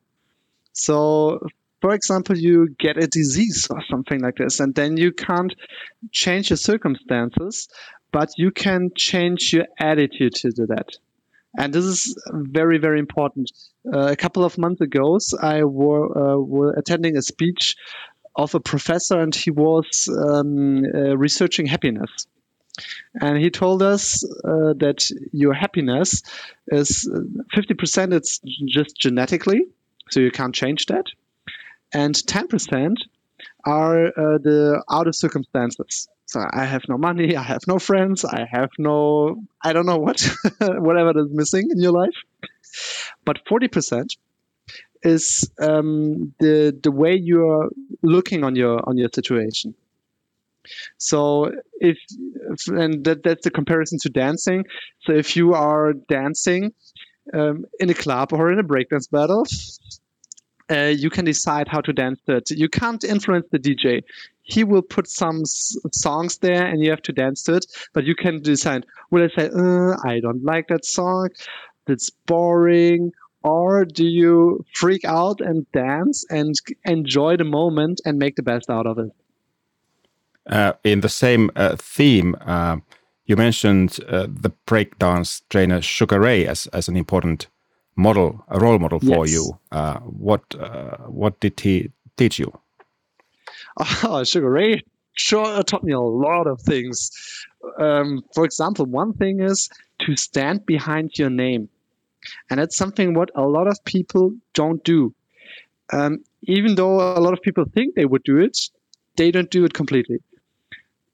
So, 0.72 1.46
for 1.82 1.94
example, 1.94 2.38
you 2.38 2.70
get 2.80 2.96
a 3.04 3.08
disease 3.08 3.68
or 3.70 3.82
something 3.90 4.22
like 4.22 4.38
this, 4.38 4.62
and 4.62 4.74
then 4.74 4.96
you 4.96 5.12
can't 5.12 5.54
change 6.14 6.50
your 6.50 6.56
circumstances, 6.72 7.68
but 8.14 8.30
you 8.38 8.50
can 8.50 8.92
change 8.96 9.52
your 9.52 9.68
attitude 9.78 10.36
to 10.36 10.52
do 10.52 10.68
that. 10.68 10.88
And 11.58 11.74
this 11.74 11.84
is 11.84 12.16
very, 12.32 12.78
very 12.78 13.00
important. 13.00 13.52
Uh, 13.94 14.08
a 14.12 14.16
couple 14.16 14.46
of 14.46 14.58
months 14.58 14.80
ago, 14.80 15.20
I 15.42 15.64
were, 15.64 16.06
uh, 16.18 16.38
were 16.38 16.72
attending 16.74 17.18
a 17.18 17.22
speech 17.22 17.76
of 18.44 18.56
a 18.56 18.60
professor, 18.60 19.20
and 19.20 19.36
he 19.36 19.52
was 19.52 20.08
um, 20.08 20.84
uh, 20.86 21.18
researching 21.18 21.66
happiness. 21.66 22.28
And 23.20 23.38
he 23.38 23.50
told 23.50 23.84
us 23.84 24.24
uh, 24.24 24.74
that 24.78 25.10
your 25.32 25.54
happiness 25.54 26.24
is 26.68 27.10
50% 27.56 28.14
it's 28.14 28.40
just 28.68 28.96
genetically, 28.98 29.62
so 30.10 30.20
you 30.22 30.32
can't 30.32 30.56
change 30.56 30.86
that 30.86 31.06
and 31.94 32.16
10% 32.16 32.96
are 33.66 34.08
uh, 34.08 34.38
the 34.38 34.84
outer 34.90 35.12
circumstances. 35.12 36.08
So 36.26 36.46
I 36.54 36.66
have 36.66 36.84
no 36.88 36.98
money, 36.98 37.36
I 37.36 37.42
have 37.42 37.62
no 37.68 37.80
friends, 37.80 38.24
I 38.24 38.48
have 38.50 38.70
no, 38.78 39.44
I 39.64 39.74
don't 39.74 39.86
know 39.86 39.98
what, 39.98 40.22
whatever 40.60 41.20
is 41.20 41.32
missing 41.32 41.70
in 41.72 41.80
your 41.80 41.92
life. 41.92 42.16
But 43.26 43.40
40% 43.50 44.16
is 45.04 45.50
um, 45.60 46.34
the 46.40 46.78
the 46.84 46.92
way 46.92 47.16
you're 47.16 47.70
looking 48.02 48.44
on 48.44 48.56
your 48.56 48.88
on 48.88 48.98
your 48.98 49.10
situation. 49.14 49.74
So 50.98 51.52
if 51.80 51.98
and 52.68 53.04
that, 53.06 53.24
that's 53.24 53.44
the 53.44 53.52
comparison 53.52 53.98
to 54.00 54.10
dancing. 54.10 54.66
So 55.02 55.14
if 55.14 55.36
you 55.36 55.54
are 55.54 55.94
dancing 55.94 56.74
um, 57.34 57.66
in 57.80 57.90
a 57.90 57.94
club 57.94 58.34
or 58.34 58.52
in 58.52 58.60
a 58.60 58.64
breakdance 58.64 59.10
battle, 59.10 59.46
uh, 60.72 60.94
you 60.96 61.10
can 61.10 61.26
decide 61.26 61.68
how 61.68 61.82
to 61.82 61.94
dance 61.94 62.20
to 62.28 62.38
it. 62.38 62.52
You 62.52 62.70
can't 62.70 63.04
influence 63.04 63.48
the 63.52 63.60
DJ. 63.60 64.04
He 64.44 64.64
will 64.64 64.82
put 64.82 65.08
some 65.08 65.46
songs 65.46 66.38
there 66.40 66.66
and 66.66 66.84
you 66.84 66.90
have 66.90 67.04
to 67.04 67.14
dance 67.14 67.44
to 67.44 67.56
it, 67.56 67.66
but 67.94 68.04
you 68.04 68.16
can 68.16 68.42
decide, 68.42 68.86
will 69.12 69.24
I 69.24 69.28
say, 69.36 69.50
uh, 69.56 69.96
I 70.04 70.20
don't 70.20 70.44
like 70.44 70.68
that 70.70 70.86
song, 70.86 71.30
It's 71.88 72.10
boring, 72.10 73.12
or 73.44 73.86
do 73.86 74.06
you 74.06 74.66
freak 74.74 75.06
out 75.06 75.42
and 75.42 75.70
dance 75.72 76.26
and 76.30 76.56
enjoy 76.86 77.38
the 77.38 77.44
moment 77.44 78.02
and 78.06 78.18
make 78.18 78.36
the 78.36 78.44
best 78.44 78.70
out 78.70 78.86
of 78.86 78.98
it? 78.98 79.12
Uh, 80.50 80.74
in 80.84 81.02
the 81.02 81.10
same 81.10 81.52
uh, 81.56 81.76
theme, 81.78 82.36
uh, 82.42 82.78
you 83.26 83.36
mentioned 83.36 84.00
uh, 84.08 84.26
the 84.28 84.52
breakdance 84.66 85.42
trainer 85.50 85.82
Sugar 85.82 86.20
Ray 86.20 86.48
as, 86.48 86.68
as 86.68 86.88
an 86.88 86.98
important 86.98 87.48
model, 87.96 88.44
a 88.48 88.60
role 88.60 88.80
model 88.80 89.00
for 89.00 89.26
Yes. 89.28 89.34
you. 89.34 89.60
Uh, 89.72 90.00
what 90.00 90.56
uh, 90.56 90.98
what 91.08 91.40
did 91.40 91.60
he 91.60 91.92
teach 92.18 92.40
you? 92.40 92.52
Oh, 94.04 94.24
Sugar 94.24 94.50
Ray 94.50 94.84
sure 95.14 95.64
taught 95.64 95.84
me 95.84 95.94
a 95.94 96.00
lot 96.00 96.48
of 96.48 96.62
things. 96.62 97.12
Um, 97.78 98.24
for 98.34 98.46
example, 98.46 98.86
one 98.86 99.14
thing 99.14 99.42
is 99.42 99.70
to 100.00 100.16
stand 100.16 100.66
behind 100.66 101.18
your 101.18 101.30
name. 101.30 101.70
And 102.50 102.60
that's 102.60 102.78
something 102.78 103.14
what 103.14 103.32
a 103.36 103.44
lot 103.44 103.68
of 103.68 103.84
people 103.86 104.34
don't 104.54 104.84
do. 104.84 105.14
Um, 105.92 106.24
even 106.44 106.76
though 106.76 107.00
a 107.18 107.20
lot 107.20 107.34
of 107.34 107.42
people 107.42 107.66
think 107.66 107.96
they 107.96 108.06
would 108.06 108.24
do 108.24 108.38
it, 108.38 108.58
they 109.16 109.32
don't 109.32 109.50
do 109.50 109.66
it 109.66 109.74
completely. 109.74 110.20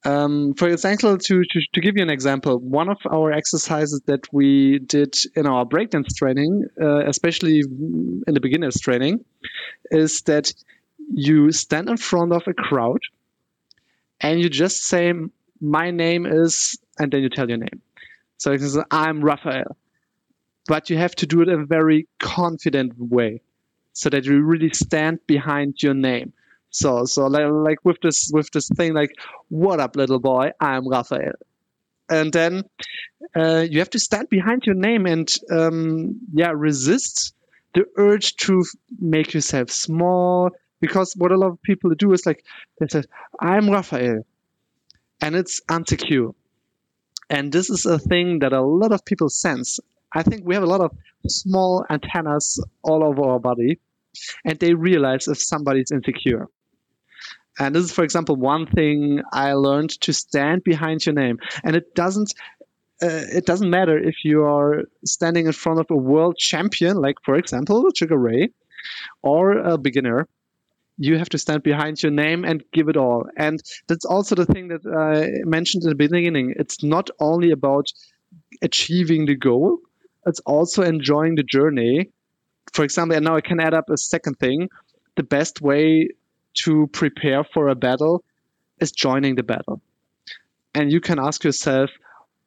Um, 0.05 0.53
for 0.53 0.69
example, 0.69 1.17
to, 1.17 1.43
to, 1.43 1.61
to 1.73 1.81
give 1.81 1.97
you 1.97 2.03
an 2.03 2.11
example, 2.11 2.59
one 2.59 2.89
of 2.89 2.97
our 3.11 3.31
exercises 3.31 4.01
that 4.05 4.31
we 4.31 4.77
did 4.77 5.15
in 5.35 5.47
our 5.47 5.65
breakdance 5.65 6.15
training, 6.15 6.65
uh, 6.79 7.07
especially 7.07 7.61
in 7.61 8.33
the 8.33 8.39
beginners 8.39 8.79
training, 8.79 9.25
is 9.89 10.21
that 10.27 10.53
you 11.11 11.51
stand 11.51 11.89
in 11.89 11.97
front 11.97 12.33
of 12.33 12.43
a 12.47 12.53
crowd 12.53 12.99
and 14.21 14.39
you 14.39 14.47
just 14.47 14.83
say, 14.83 15.11
My 15.59 15.89
name 15.89 16.27
is, 16.27 16.77
and 16.99 17.11
then 17.11 17.21
you 17.23 17.29
tell 17.29 17.49
your 17.49 17.57
name. 17.57 17.81
So 18.37 18.51
you 18.51 18.59
can 18.59 18.69
say, 18.69 18.81
I'm 18.91 19.23
Raphael. 19.23 19.75
But 20.67 20.89
you 20.89 20.97
have 20.97 21.15
to 21.15 21.27
do 21.27 21.41
it 21.41 21.49
in 21.49 21.61
a 21.61 21.65
very 21.65 22.07
confident 22.19 22.93
way 22.97 23.41
so 23.93 24.09
that 24.09 24.25
you 24.25 24.41
really 24.43 24.71
stand 24.73 25.19
behind 25.27 25.81
your 25.81 25.93
name. 25.93 26.33
So, 26.69 27.05
so 27.05 27.27
like, 27.27 27.47
like 27.49 27.79
with 27.85 27.97
this 28.01 28.29
with 28.33 28.49
this 28.51 28.67
thing, 28.75 28.93
like, 28.93 29.11
"What 29.49 29.79
up, 29.79 29.95
little 29.95 30.19
boy? 30.19 30.51
I'm 30.59 30.87
Raphael," 30.87 31.33
and 32.09 32.33
then 32.33 32.63
uh, 33.35 33.65
you 33.69 33.79
have 33.79 33.91
to 33.91 33.99
stand 33.99 34.29
behind 34.29 34.65
your 34.65 34.75
name 34.75 35.05
and 35.05 35.31
um, 35.51 36.19
yeah, 36.33 36.51
resist 36.53 37.33
the 37.73 37.85
urge 37.97 38.35
to 38.37 38.63
make 38.99 39.33
yourself 39.33 39.69
small. 39.71 40.49
Because 40.81 41.13
what 41.15 41.31
a 41.31 41.37
lot 41.37 41.51
of 41.51 41.61
people 41.61 41.91
do 41.95 42.11
is 42.11 42.25
like 42.25 42.43
they 42.79 42.87
say, 42.87 43.03
"I'm 43.39 43.69
Raphael," 43.69 44.25
and 45.21 45.35
it's 45.35 45.61
insecure. 45.71 46.31
And 47.29 47.51
this 47.51 47.69
is 47.69 47.85
a 47.85 47.97
thing 47.97 48.39
that 48.39 48.53
a 48.53 48.61
lot 48.61 48.91
of 48.91 49.05
people 49.05 49.29
sense. 49.29 49.79
I 50.15 50.23
think 50.23 50.43
we 50.45 50.55
have 50.55 50.63
a 50.63 50.67
lot 50.67 50.81
of 50.81 50.91
small 51.27 51.85
antennas 51.89 52.63
all 52.83 53.03
over 53.03 53.21
our 53.23 53.39
body, 53.39 53.79
and 54.45 54.57
they 54.59 54.73
realize 54.73 55.27
if 55.27 55.37
somebody's 55.37 55.91
insecure. 55.91 56.47
And 57.59 57.75
this 57.75 57.85
is, 57.85 57.91
for 57.91 58.03
example, 58.03 58.35
one 58.35 58.65
thing 58.65 59.21
I 59.31 59.53
learned 59.53 59.91
to 60.01 60.13
stand 60.13 60.63
behind 60.63 61.05
your 61.05 61.15
name. 61.15 61.39
And 61.63 61.75
it 61.75 61.95
doesn't 61.95 62.33
uh, 63.03 63.27
it 63.39 63.45
doesn't 63.45 63.69
matter 63.69 63.97
if 63.97 64.23
you 64.23 64.43
are 64.43 64.83
standing 65.05 65.47
in 65.47 65.51
front 65.51 65.79
of 65.79 65.87
a 65.89 65.95
world 65.95 66.37
champion, 66.37 66.95
like 66.95 67.17
for 67.25 67.35
example 67.35 67.89
Sugar 67.93 68.17
Ray, 68.17 68.49
or 69.21 69.51
a 69.57 69.77
beginner. 69.77 70.27
You 70.97 71.17
have 71.17 71.27
to 71.29 71.37
stand 71.37 71.61
behind 71.61 72.01
your 72.01 72.13
name 72.13 72.45
and 72.45 72.63
give 72.71 72.87
it 72.87 72.95
all. 72.95 73.25
And 73.35 73.61
that's 73.87 74.05
also 74.05 74.33
the 74.33 74.45
thing 74.45 74.69
that 74.69 74.85
I 74.85 75.45
mentioned 75.45 75.83
in 75.83 75.89
the 75.89 75.95
beginning. 75.95 76.53
It's 76.57 76.83
not 76.83 77.09
only 77.19 77.51
about 77.51 77.91
achieving 78.61 79.25
the 79.25 79.35
goal, 79.35 79.79
it's 80.25 80.39
also 80.41 80.83
enjoying 80.83 81.35
the 81.35 81.43
journey. 81.43 82.09
For 82.73 82.83
example, 82.83 83.15
and 83.15 83.25
now 83.25 83.35
I 83.35 83.41
can 83.41 83.59
add 83.59 83.73
up 83.73 83.89
a 83.89 83.97
second 83.97 84.39
thing. 84.39 84.69
The 85.15 85.23
best 85.23 85.61
way 85.61 86.09
to 86.63 86.87
prepare 86.87 87.43
for 87.43 87.69
a 87.69 87.75
battle 87.75 88.23
is 88.79 88.91
joining 88.91 89.35
the 89.35 89.43
battle. 89.43 89.81
And 90.73 90.91
you 90.91 90.99
can 90.99 91.19
ask 91.19 91.43
yourself, 91.43 91.89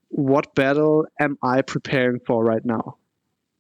what 0.09 0.55
battle 0.55 1.07
am 1.21 1.39
I 1.43 1.63
preparing 1.63 2.21
for 2.27 2.45
right 2.45 2.65
now? 2.65 2.97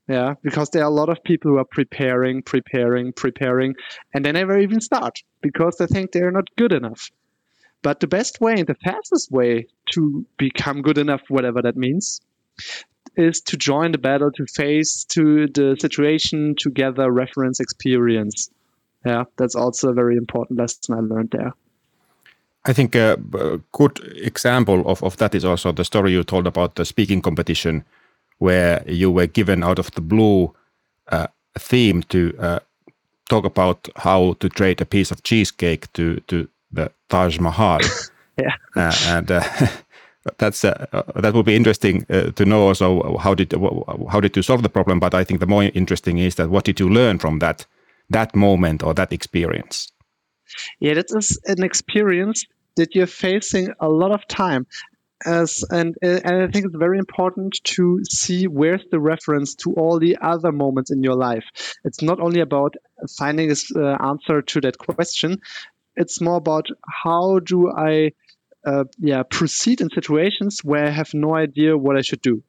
Yeah, 0.08 0.34
because 0.42 0.70
there 0.70 0.82
are 0.82 0.90
a 0.90 0.94
lot 0.94 1.10
of 1.10 1.22
people 1.22 1.50
who 1.50 1.58
are 1.58 1.66
preparing, 1.66 2.42
preparing, 2.42 3.12
preparing, 3.12 3.74
and 4.14 4.24
they 4.24 4.32
never 4.32 4.58
even 4.58 4.80
start 4.80 5.22
because 5.42 5.76
they 5.76 5.86
think 5.86 6.12
they're 6.12 6.30
not 6.30 6.48
good 6.56 6.72
enough. 6.72 7.10
But 7.82 8.00
the 8.00 8.06
best 8.06 8.40
way 8.40 8.54
and 8.54 8.66
the 8.66 8.74
fastest 8.74 9.30
way 9.30 9.66
to 9.92 10.26
become 10.38 10.80
good 10.80 10.96
enough, 10.96 11.20
whatever 11.28 11.60
that 11.62 11.76
means, 11.76 12.22
is 13.18 13.40
to 13.42 13.56
join 13.56 13.92
the 13.92 13.98
battle, 13.98 14.30
to 14.32 14.46
face 14.46 15.04
to 15.10 15.48
the 15.48 15.76
situation, 15.80 16.54
to 16.60 16.70
gather 16.70 17.10
reference 17.10 17.60
experience. 17.60 18.50
Yeah, 19.04 19.24
that's 19.36 19.54
also 19.54 19.90
a 19.90 19.94
very 19.94 20.16
important 20.16 20.58
lesson 20.58 20.94
I 20.94 21.00
learned 21.00 21.30
there. 21.30 21.52
I 22.64 22.72
think 22.72 22.94
a, 22.94 23.18
good 23.72 24.00
example 24.16 24.86
of, 24.86 25.02
of 25.02 25.16
that 25.16 25.34
is 25.34 25.44
also 25.44 25.72
the 25.72 25.84
story 25.84 26.12
you 26.12 26.24
told 26.24 26.46
about 26.46 26.74
the 26.74 26.84
speaking 26.84 27.22
competition, 27.22 27.84
where 28.38 28.82
you 28.86 29.10
were 29.10 29.26
given 29.26 29.62
out 29.62 29.78
of 29.78 29.90
the 29.92 30.00
blue 30.00 30.54
uh, 31.08 31.26
a 31.54 31.58
theme 31.58 32.02
to 32.04 32.34
uh, 32.38 32.58
talk 33.28 33.44
about 33.44 33.88
how 33.96 34.34
to 34.40 34.48
trade 34.48 34.80
a 34.80 34.84
piece 34.84 35.10
of 35.10 35.22
cheesecake 35.22 35.92
to 35.92 36.20
to 36.26 36.48
the 36.72 36.90
Taj 37.08 37.38
Mahal. 37.38 37.80
Yeah. 38.40 38.54
Uh, 38.76 38.94
and 39.06 39.30
uh, 39.32 39.42
that's 40.38 40.64
uh, 40.64 40.86
uh, 40.92 41.02
that 41.20 41.34
would 41.34 41.46
be 41.46 41.56
interesting 41.56 42.04
uh, 42.10 42.30
to 42.32 42.44
know 42.44 42.68
also 42.68 43.16
how 43.18 43.34
did 43.34 43.52
how 44.10 44.20
did 44.20 44.36
you 44.36 44.42
solve 44.42 44.62
the 44.62 44.68
problem. 44.68 45.00
But 45.00 45.14
I 45.14 45.24
think 45.24 45.40
the 45.40 45.46
more 45.46 45.64
interesting 45.74 46.18
is 46.18 46.34
that 46.34 46.50
what 46.50 46.64
did 46.64 46.80
you 46.80 46.88
learn 46.88 47.18
from 47.18 47.38
that 47.38 47.66
that 48.10 48.34
moment 48.34 48.82
or 48.82 48.94
that 48.94 49.12
experience? 49.12 49.92
Yeah, 50.80 50.94
that 50.94 51.06
is 51.10 51.38
an 51.46 51.62
experience 51.62 52.44
that 52.76 52.94
you're 52.94 53.06
facing 53.06 53.68
a 53.80 53.88
lot 53.88 54.12
of 54.12 54.26
time. 54.28 54.66
As 55.26 55.64
and 55.70 55.96
and 56.00 56.42
I 56.42 56.46
think 56.46 56.66
it's 56.66 56.76
very 56.76 56.98
important 56.98 57.58
to 57.64 58.00
see 58.04 58.46
where's 58.46 58.84
the 58.92 59.00
reference 59.00 59.56
to 59.56 59.72
all 59.74 59.98
the 59.98 60.16
other 60.20 60.52
moments 60.52 60.92
in 60.92 61.02
your 61.02 61.16
life. 61.16 61.44
It's 61.84 62.02
not 62.02 62.20
only 62.20 62.40
about 62.40 62.76
finding 63.18 63.48
this 63.48 63.72
uh, 63.74 63.96
answer 64.00 64.42
to 64.42 64.60
that 64.60 64.78
question. 64.78 65.40
It's 65.96 66.20
more 66.20 66.36
about 66.36 66.68
how 66.86 67.40
do 67.40 67.72
I, 67.72 68.12
uh, 68.68 68.84
yeah, 68.98 69.22
proceed 69.22 69.80
in 69.80 69.88
situations 69.90 70.60
where 70.62 70.86
I 70.86 70.90
have 70.90 71.14
no 71.14 71.34
idea 71.34 71.76
what 71.76 71.96
I 71.96 72.02
should 72.02 72.22
do, 72.22 72.42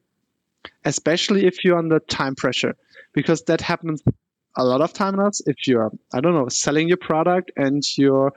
especially 0.84 1.46
if 1.46 1.64
you're 1.64 1.78
under 1.78 1.98
time 1.98 2.34
pressure, 2.34 2.74
because 3.14 3.42
that 3.44 3.60
happens 3.60 4.02
a 4.56 4.64
lot 4.64 4.80
of 4.80 4.92
times 4.92 5.40
if 5.46 5.58
you're 5.68 5.92
i 6.12 6.20
don't 6.20 6.34
know 6.34 6.48
selling 6.48 6.88
your 6.88 6.96
product 6.96 7.52
and 7.56 7.84
your 7.96 8.32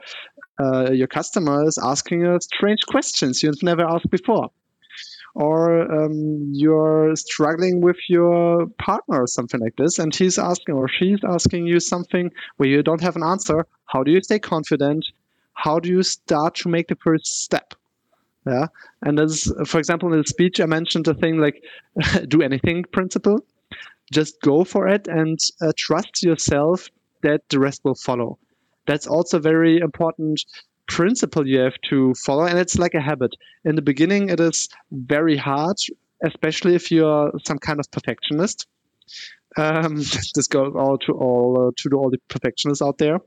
uh, 0.62 0.92
your 0.92 1.08
customer 1.08 1.66
is 1.66 1.78
asking 1.82 2.20
you 2.20 2.38
strange 2.40 2.82
questions 2.86 3.42
you've 3.42 3.62
never 3.62 3.84
asked 3.84 4.08
before. 4.08 4.50
Or 5.34 6.04
um, 6.04 6.52
you're 6.52 7.16
struggling 7.16 7.80
with 7.80 7.96
your 8.08 8.66
partner 8.78 9.22
or 9.22 9.26
something 9.26 9.60
like 9.60 9.74
this 9.76 9.98
and 9.98 10.14
he's 10.14 10.38
asking 10.38 10.76
or 10.76 10.86
she's 10.88 11.18
asking 11.28 11.66
you 11.66 11.80
something 11.80 12.30
where 12.56 12.68
you 12.68 12.84
don't 12.84 13.00
have 13.00 13.16
an 13.16 13.24
answer. 13.24 13.66
How 13.86 14.04
do 14.04 14.12
you 14.12 14.22
stay 14.22 14.38
confident 14.38 15.04
how 15.54 15.78
do 15.78 15.88
you 15.88 16.02
start 16.02 16.54
to 16.54 16.68
make 16.68 16.88
the 16.88 16.96
first 16.96 17.42
step 17.42 17.74
yeah 18.46 18.66
and 19.02 19.18
as 19.18 19.52
for 19.66 19.78
example 19.78 20.12
in 20.12 20.18
the 20.18 20.26
speech 20.26 20.60
i 20.60 20.66
mentioned 20.66 21.04
the 21.04 21.14
thing 21.14 21.38
like 21.38 21.62
do 22.28 22.42
anything 22.42 22.84
principle 22.92 23.40
just 24.12 24.40
go 24.40 24.64
for 24.64 24.88
it 24.88 25.08
and 25.08 25.38
uh, 25.60 25.72
trust 25.76 26.22
yourself 26.22 26.88
that 27.22 27.40
the 27.48 27.58
rest 27.58 27.80
will 27.84 27.94
follow. 27.94 28.38
That's 28.86 29.06
also 29.06 29.38
very 29.38 29.78
important 29.78 30.44
principle 30.86 31.46
you 31.46 31.60
have 31.60 31.80
to 31.88 32.12
follow, 32.14 32.44
and 32.44 32.58
it's 32.58 32.78
like 32.78 32.94
a 32.94 33.00
habit. 33.00 33.34
In 33.64 33.74
the 33.74 33.82
beginning, 33.82 34.28
it 34.28 34.40
is 34.40 34.68
very 34.92 35.36
hard, 35.36 35.76
especially 36.22 36.74
if 36.74 36.90
you're 36.90 37.32
some 37.46 37.58
kind 37.58 37.80
of 37.80 37.90
perfectionist. 37.90 38.66
Um, 39.56 39.96
this 40.34 40.48
goes 40.48 40.74
all 40.76 40.98
to 40.98 41.12
all 41.12 41.68
uh, 41.68 41.70
to 41.78 41.96
all 41.96 42.10
the 42.10 42.18
perfectionists 42.28 42.82
out 42.82 42.98
there. 42.98 43.18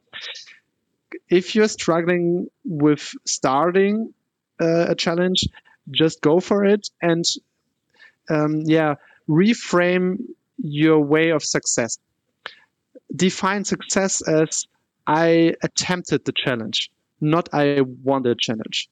If 1.30 1.56
you're 1.56 1.68
struggling 1.68 2.50
with 2.66 3.14
starting 3.26 4.14
uh, 4.62 4.88
a 4.90 4.96
challenge, 4.96 5.48
just 5.92 6.22
go 6.22 6.40
for 6.40 6.66
it 6.66 6.90
and 7.02 7.26
um, 8.30 8.62
yeah, 8.66 8.96
reframe 9.30 10.18
your 10.58 11.00
way 11.00 11.30
of 11.30 11.44
success. 11.44 11.98
Define 13.16 13.64
success 13.64 14.22
as 14.28 14.66
I 15.06 15.56
attempted 15.64 16.26
the 16.26 16.34
challenge, 16.34 16.92
not 17.22 17.50
I 17.54 17.82
won 18.04 18.24
the 18.24 18.36
challenge. 18.38 18.90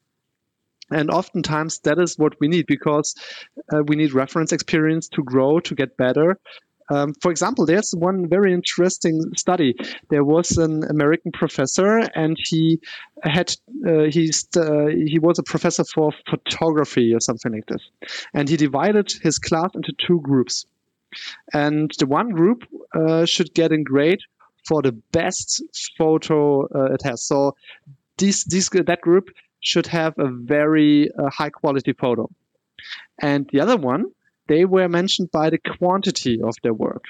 And 0.92 1.10
oftentimes 1.10 1.80
that 1.80 2.00
is 2.00 2.18
what 2.18 2.40
we 2.40 2.48
need 2.48 2.68
because 2.68 3.16
uh, 3.74 3.84
we 3.88 3.96
need 3.96 4.14
reference 4.14 4.52
experience 4.52 5.10
to 5.10 5.24
grow, 5.24 5.60
to 5.62 5.76
get 5.76 5.98
better. 5.98 6.38
Um, 6.90 7.14
for 7.22 7.32
example, 7.32 7.66
there's 7.66 7.92
one 7.98 8.28
very 8.30 8.54
interesting 8.54 9.20
study. 9.36 9.76
There 10.10 10.24
was 10.24 10.58
an 10.58 10.84
American 10.90 11.32
professor, 11.32 11.98
and 12.16 12.38
he 12.40 12.80
had 13.24 13.56
uh, 13.88 14.04
he's 14.04 14.48
uh, 14.56 14.88
he 14.88 15.20
was 15.20 15.40
a 15.40 15.44
professor 15.44 15.84
for 15.84 16.12
photography 16.30 17.14
or 17.14 17.20
something 17.20 17.52
like 17.52 17.66
this, 17.68 17.82
and 18.34 18.48
he 18.48 18.58
divided 18.58 19.12
his 19.24 19.40
class 19.40 19.72
into 19.74 19.94
two 19.98 20.20
groups. 20.22 20.66
And 21.54 21.92
the 21.98 22.06
one 22.06 22.30
group 22.30 22.66
uh, 22.94 23.26
should 23.26 23.54
get 23.54 23.72
a 23.72 23.78
grade 23.82 24.20
for 24.68 24.82
the 24.82 24.92
best 24.92 25.64
photo 25.98 26.66
uh, 26.68 26.94
it 26.94 27.02
has. 27.04 27.24
So 27.24 27.56
this 28.18 28.44
this 28.44 28.70
that 28.70 29.02
group 29.02 29.30
should 29.62 29.88
have 29.88 30.14
a 30.20 30.30
very 30.30 31.10
uh, 31.18 31.30
high 31.32 31.50
quality 31.50 31.94
photo, 31.94 32.30
and 33.22 33.50
the 33.52 33.60
other 33.60 33.78
one 33.78 34.06
they 34.48 34.66
were 34.66 34.88
mentioned 34.88 35.32
by 35.32 35.50
the 35.50 35.58
quantity 35.58 36.42
of 36.42 36.56
their 36.64 36.74
work. 36.74 37.06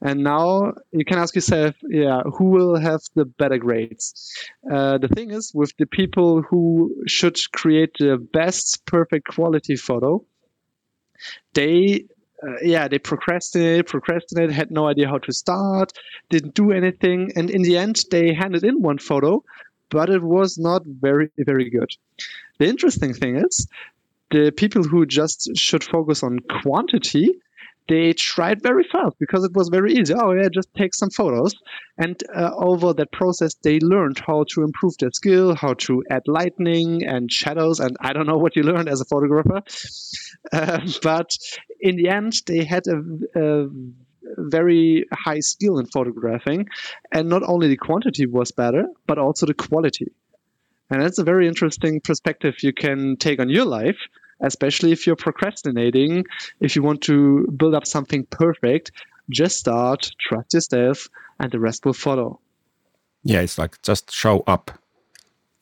And 0.00 0.22
now 0.22 0.74
you 0.92 1.04
can 1.04 1.18
ask 1.18 1.34
yourself, 1.34 1.74
yeah, 1.88 2.22
who 2.22 2.44
will 2.44 2.76
have 2.76 3.00
the 3.14 3.24
better 3.24 3.58
grades? 3.58 4.32
Uh, 4.70 4.98
the 4.98 5.08
thing 5.08 5.32
is, 5.32 5.52
with 5.52 5.76
the 5.78 5.86
people 5.86 6.42
who 6.42 6.94
should 7.06 7.36
create 7.52 7.96
the 7.98 8.16
best 8.32 8.86
perfect 8.86 9.26
quality 9.26 9.74
photo, 9.74 10.24
they, 11.54 12.04
uh, 12.46 12.60
yeah, 12.62 12.86
they 12.86 13.00
procrastinated, 13.00 13.86
procrastinated, 13.86 14.54
had 14.54 14.70
no 14.70 14.86
idea 14.86 15.08
how 15.08 15.18
to 15.18 15.32
start, 15.32 15.92
didn't 16.30 16.54
do 16.54 16.70
anything, 16.70 17.32
and 17.34 17.50
in 17.50 17.62
the 17.62 17.76
end, 17.76 18.04
they 18.12 18.32
handed 18.32 18.62
in 18.62 18.80
one 18.80 18.98
photo, 18.98 19.42
but 19.90 20.08
it 20.08 20.22
was 20.22 20.56
not 20.58 20.82
very, 20.86 21.30
very 21.38 21.68
good. 21.68 21.90
The 22.58 22.66
interesting 22.66 23.12
thing 23.12 23.36
is, 23.36 23.66
the 24.30 24.52
people 24.56 24.82
who 24.82 25.06
just 25.06 25.56
should 25.56 25.84
focus 25.84 26.22
on 26.22 26.38
quantity 26.62 27.30
they 27.88 28.12
tried 28.12 28.62
very 28.62 28.84
fast 28.84 29.18
because 29.18 29.44
it 29.44 29.52
was 29.54 29.70
very 29.70 29.94
easy. 29.94 30.14
Oh 30.14 30.32
yeah, 30.32 30.48
just 30.52 30.72
take 30.74 30.94
some 30.94 31.10
photos, 31.10 31.54
and 31.96 32.22
uh, 32.34 32.50
over 32.54 32.92
that 32.92 33.10
process, 33.12 33.54
they 33.62 33.80
learned 33.80 34.18
how 34.18 34.44
to 34.52 34.62
improve 34.62 34.98
their 34.98 35.10
skill, 35.12 35.54
how 35.54 35.74
to 35.74 36.04
add 36.10 36.22
lightning 36.26 37.04
and 37.06 37.32
shadows, 37.32 37.80
and 37.80 37.96
I 38.00 38.12
don't 38.12 38.26
know 38.26 38.36
what 38.36 38.56
you 38.56 38.62
learned 38.62 38.88
as 38.88 39.00
a 39.00 39.06
photographer, 39.06 39.62
uh, 40.52 40.80
but 41.02 41.36
in 41.80 41.96
the 41.96 42.10
end, 42.10 42.34
they 42.46 42.64
had 42.64 42.84
a, 42.86 43.00
a 43.34 43.68
very 44.36 45.06
high 45.10 45.40
skill 45.40 45.78
in 45.78 45.86
photographing, 45.86 46.68
and 47.10 47.28
not 47.28 47.42
only 47.42 47.68
the 47.68 47.76
quantity 47.76 48.26
was 48.26 48.52
better, 48.52 48.84
but 49.06 49.18
also 49.18 49.46
the 49.46 49.54
quality. 49.54 50.12
And 50.90 51.02
that's 51.02 51.18
a 51.18 51.24
very 51.24 51.48
interesting 51.48 52.00
perspective 52.00 52.62
you 52.62 52.72
can 52.72 53.16
take 53.16 53.40
on 53.40 53.48
your 53.50 53.66
life, 53.66 53.98
especially 54.40 54.92
if 54.92 55.06
you're 55.06 55.16
procrastinating. 55.16 56.24
If 56.60 56.76
you 56.76 56.82
want 56.82 57.02
to 57.02 57.46
build 57.56 57.74
up 57.74 57.86
something 57.86 58.24
perfect, 58.26 58.92
just 59.30 59.58
start, 59.58 60.10
trust 60.20 60.54
yourself, 60.54 61.08
and 61.38 61.50
the 61.52 61.60
rest 61.60 61.84
will 61.84 61.92
follow. 61.92 62.40
Yeah, 63.24 63.40
it's 63.40 63.58
like 63.58 63.80
just 63.82 64.10
show 64.10 64.42
up. 64.46 64.70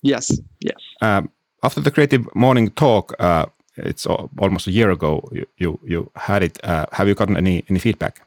Yes, 0.02 0.38
yes. 0.60 0.76
Um, 1.00 1.30
after 1.62 1.80
the 1.80 1.90
creative 1.90 2.32
morning 2.34 2.70
talk, 2.70 3.14
uh, 3.18 3.46
it's 3.76 4.06
almost 4.06 4.66
a 4.66 4.70
year 4.70 4.90
ago. 4.90 5.28
You 5.32 5.46
you, 5.56 5.80
you 5.84 6.10
had 6.14 6.42
it. 6.42 6.64
Uh, 6.64 6.86
have 6.92 7.08
you 7.08 7.14
gotten 7.14 7.36
any 7.36 7.64
any 7.68 7.78
feedback 7.78 8.22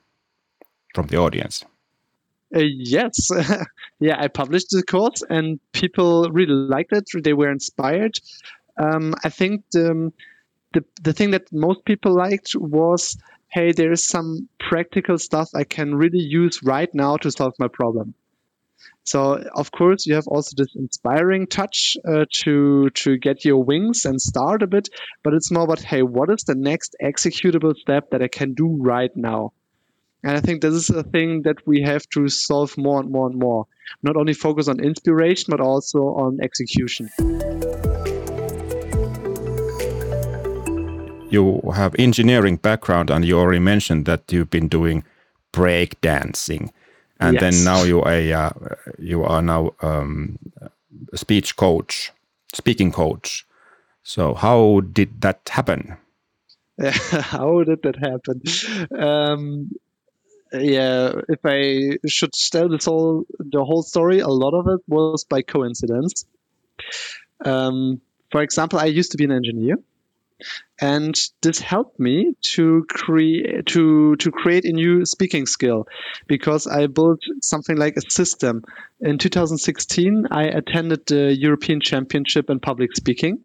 from 0.94 1.08
the 1.08 1.18
audience? 1.18 1.66
Uh, 2.56 2.62
yes, 2.62 3.30
yeah, 4.00 4.18
I 4.20 4.28
published 4.28 4.72
the 4.72 4.84
course 4.84 5.24
and 5.30 5.60
people 5.72 6.30
really 6.32 6.54
liked 6.54 6.92
it. 6.94 7.06
They 7.24 7.34
were 7.34 7.52
inspired. 7.52 8.20
Um, 8.80 9.14
I 9.24 9.30
think 9.30 9.64
the, 9.72 10.12
the 10.74 10.84
the 11.02 11.14
thing 11.14 11.32
that 11.32 11.52
most 11.52 11.86
people 11.86 12.14
liked 12.16 12.52
was, 12.56 13.18
hey, 13.48 13.72
there 13.72 13.92
is 13.92 14.06
some 14.06 14.48
practical 14.60 15.18
stuff 15.18 15.50
I 15.56 15.64
can 15.64 15.96
really 15.96 16.20
use 16.20 16.62
right 16.64 16.94
now 16.94 17.18
to 17.18 17.32
solve 17.32 17.54
my 17.60 17.68
problem. 17.68 18.14
So 19.04 19.44
of 19.56 19.72
course 19.72 20.06
you 20.06 20.16
have 20.16 20.28
also 20.28 20.54
this 20.56 20.76
inspiring 20.76 21.48
touch 21.48 21.98
uh, 22.08 22.26
to 22.44 22.90
to 22.92 23.18
get 23.18 23.44
your 23.44 23.64
wings 23.64 24.06
and 24.06 24.22
start 24.22 24.62
a 24.62 24.68
bit, 24.68 24.90
but 25.24 25.34
it's 25.34 25.52
more 25.52 25.64
about 25.64 25.82
hey, 25.82 26.04
what 26.04 26.30
is 26.30 26.44
the 26.44 26.56
next 26.56 26.96
executable 27.02 27.76
step 27.76 28.12
that 28.12 28.22
I 28.22 28.28
can 28.28 28.54
do 28.54 28.78
right 28.80 29.16
now? 29.16 29.54
And 30.24 30.36
I 30.38 30.42
think 30.42 30.62
this 30.62 30.74
is 30.74 30.90
a 30.90 31.04
thing 31.04 31.44
that 31.44 31.66
we 31.66 31.82
have 31.82 32.06
to 32.10 32.28
solve 32.28 32.78
more 32.78 33.00
and 33.00 33.10
more 33.10 33.28
and 33.28 33.40
more. 33.40 33.66
Not 34.04 34.18
only 34.18 34.34
focus 34.34 34.68
on 34.68 34.80
inspiration, 34.80 35.48
but 35.50 35.62
also 35.62 36.00
on 36.00 36.40
execution. 36.42 37.10
You 41.30 41.62
have 41.76 41.96
engineering 42.00 42.58
background, 42.58 43.10
and 43.10 43.24
you 43.24 43.38
already 43.38 43.60
mentioned 43.60 44.06
that 44.06 44.32
you've 44.32 44.50
been 44.50 44.68
doing 44.68 45.04
break 45.52 46.02
dancing, 46.02 46.72
and 47.20 47.36
yes. 47.36 47.42
then 47.42 47.64
now 47.64 47.84
you 47.84 48.02
are 48.02 48.34
uh, 48.34 48.52
you 48.98 49.24
are 49.24 49.42
now 49.42 49.74
um, 49.82 50.40
a 51.14 51.18
speech 51.18 51.56
coach, 51.56 52.12
speaking 52.54 52.92
coach. 52.92 53.46
So 54.04 54.34
how 54.34 54.82
did 54.82 55.22
that 55.22 55.48
happen? 55.50 55.98
how 56.82 57.64
did 57.64 57.84
that 57.84 57.96
happen? 57.98 58.42
Um, 59.00 59.72
yeah, 60.52 61.14
if 61.28 61.40
I 61.44 62.00
should 62.08 62.34
tell 62.34 62.70
this 62.70 62.86
whole 62.86 63.26
the 63.38 63.64
whole 63.64 63.84
story, 63.84 64.20
a 64.20 64.28
lot 64.28 64.54
of 64.54 64.68
it 64.68 64.82
was 64.88 65.26
by 65.26 65.42
coincidence. 65.42 66.26
Um, 67.46 68.02
for 68.32 68.42
example, 68.42 68.80
I 68.80 68.86
used 68.86 69.12
to 69.12 69.18
be 69.18 69.26
an 69.26 69.32
engineer, 69.32 69.78
and 70.82 71.16
this 71.42 71.60
helped 71.60 72.00
me 72.00 72.36
to 72.42 72.86
create 72.90 73.66
to 73.68 74.16
to 74.18 74.32
create 74.32 74.66
a 74.66 74.72
new 74.72 75.06
speaking 75.06 75.46
skill 75.46 75.88
because 76.28 76.68
I 76.68 76.88
built 76.88 77.22
something 77.42 77.78
like 77.78 77.96
a 77.98 78.12
system. 78.12 78.64
In 79.02 79.18
2016, 79.18 80.28
I 80.32 80.44
attended 80.44 81.06
the 81.06 81.36
European 81.36 81.82
Championship 81.82 82.50
in 82.50 82.60
public 82.60 82.96
speaking 82.96 83.44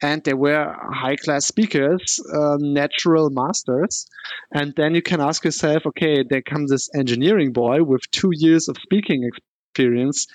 and 0.00 0.22
there 0.24 0.36
were 0.36 0.76
high 0.92 1.16
class 1.16 1.46
speakers, 1.46 2.20
uh, 2.32 2.56
natural 2.60 3.30
masters. 3.30 4.06
And 4.52 4.72
then 4.76 4.94
you 4.94 5.02
can 5.02 5.20
ask 5.20 5.44
yourself, 5.44 5.86
okay, 5.86 6.22
there 6.28 6.42
comes 6.42 6.70
this 6.70 6.88
engineering 6.94 7.52
boy 7.52 7.82
with 7.82 8.08
two 8.10 8.30
years 8.32 8.68
of 8.68 8.76
speaking 8.80 9.28
experience. 9.28 10.26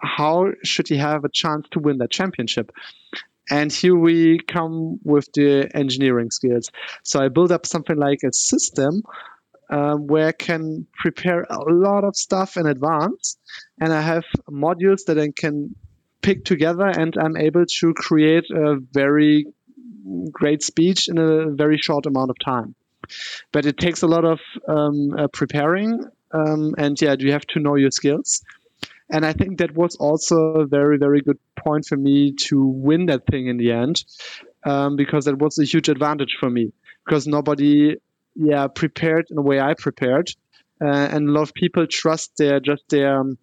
How 0.00 0.52
should 0.64 0.88
he 0.88 0.96
have 0.96 1.24
a 1.24 1.28
chance 1.32 1.68
to 1.72 1.78
win 1.78 1.98
that 1.98 2.10
championship? 2.10 2.72
And 3.48 3.72
here 3.72 3.96
we 3.96 4.38
come 4.38 5.00
with 5.02 5.28
the 5.32 5.68
engineering 5.74 6.30
skills. 6.30 6.70
So 7.02 7.20
I 7.20 7.28
build 7.28 7.52
up 7.52 7.66
something 7.66 7.96
like 7.96 8.20
a 8.24 8.32
system 8.32 9.02
uh, 9.70 9.94
where 9.94 10.28
I 10.28 10.32
can 10.32 10.86
prepare 10.94 11.46
a 11.48 11.58
lot 11.72 12.04
of 12.04 12.16
stuff 12.16 12.56
in 12.56 12.66
advance, 12.66 13.36
and 13.80 13.92
I 13.92 14.00
have 14.00 14.24
modules 14.48 15.04
that 15.06 15.18
I 15.18 15.30
can 15.34 15.74
pick 16.22 16.44
together 16.44 16.86
and 16.86 17.16
I'm 17.16 17.36
able 17.36 17.64
to 17.66 17.94
create 17.94 18.44
a 18.50 18.76
very 18.92 19.46
great 20.32 20.62
speech 20.62 21.08
in 21.08 21.18
a 21.18 21.50
very 21.50 21.78
short 21.78 22.06
amount 22.06 22.30
of 22.30 22.36
time. 22.44 22.74
But 23.52 23.66
it 23.66 23.78
takes 23.78 24.02
a 24.02 24.06
lot 24.06 24.24
of 24.24 24.40
um, 24.68 25.12
uh, 25.18 25.28
preparing, 25.32 26.04
um, 26.32 26.74
and 26.78 27.00
yeah, 27.00 27.16
you 27.18 27.32
have 27.32 27.46
to 27.48 27.60
know 27.60 27.74
your 27.76 27.90
skills. 27.90 28.42
And 29.10 29.26
I 29.26 29.32
think 29.32 29.58
that 29.58 29.74
was 29.74 29.96
also 29.96 30.36
a 30.54 30.66
very, 30.66 30.98
very 30.98 31.20
good 31.20 31.38
point 31.56 31.86
for 31.86 31.96
me 31.96 32.32
to 32.48 32.64
win 32.64 33.06
that 33.06 33.26
thing 33.26 33.48
in 33.48 33.56
the 33.56 33.72
end, 33.72 34.04
um, 34.64 34.96
because 34.96 35.24
that 35.24 35.38
was 35.38 35.58
a 35.58 35.64
huge 35.64 35.88
advantage 35.88 36.36
for 36.38 36.48
me. 36.48 36.72
Because 37.04 37.26
nobody, 37.26 37.96
yeah, 38.34 38.68
prepared 38.68 39.26
in 39.30 39.36
the 39.36 39.42
way 39.42 39.60
I 39.60 39.74
prepared, 39.74 40.30
uh, 40.82 40.86
and 40.86 41.28
a 41.28 41.32
lot 41.32 41.42
of 41.42 41.54
people 41.54 41.86
trust 41.86 42.36
their 42.36 42.60
just 42.60 42.88
their 42.88 43.18
um, 43.18 43.38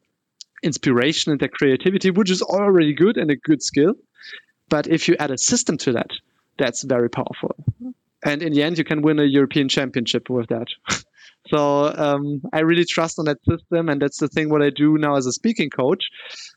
inspiration 0.64 1.32
and 1.32 1.42
their 1.42 1.50
creativity, 1.50 2.12
which 2.12 2.32
is 2.32 2.42
already 2.42 2.94
good 2.94 3.18
and 3.18 3.30
a 3.30 3.36
good 3.36 3.62
skill. 3.62 3.94
But 4.70 4.88
if 4.88 5.08
you 5.08 5.16
add 5.20 5.32
a 5.32 5.38
system 5.38 5.78
to 5.80 5.94
that, 5.94 6.12
that's 6.58 6.84
very 6.84 7.10
powerful. 7.10 7.56
And 8.24 8.42
in 8.42 8.54
the 8.54 8.64
end, 8.64 8.78
you 8.78 8.84
can 8.84 9.02
win 9.02 9.20
a 9.20 9.24
European 9.24 9.70
championship 9.70 10.30
with 10.30 10.48
that. 10.50 10.68
so 11.50 11.94
um, 11.96 12.42
I 12.54 12.60
really 12.62 12.86
trust 12.86 13.20
on 13.20 13.26
that 13.26 13.38
system. 13.44 13.90
And 13.90 14.02
that's 14.02 14.20
the 14.20 14.28
thing 14.28 14.50
what 14.50 14.62
I 14.62 14.70
do 14.70 14.98
now 14.98 15.16
as 15.16 15.26
a 15.26 15.32
speaking 15.32 15.70
coach. 15.70 16.10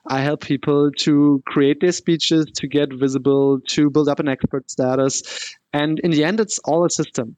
I 0.07 0.21
help 0.21 0.43
people 0.43 0.91
to 1.01 1.43
create 1.47 1.81
their 1.81 1.93
speeches, 1.93 2.47
to 2.57 2.67
get 2.67 2.89
visible, 2.93 3.61
to 3.69 3.91
build 3.91 4.09
up 4.09 4.21
an 4.21 4.29
expert 4.29 4.71
status. 4.71 5.55
And 5.73 5.99
in 6.01 6.11
the 6.11 6.25
end, 6.25 6.41
it's 6.41 6.59
all 6.65 6.85
a 6.85 6.91
system. 6.91 7.37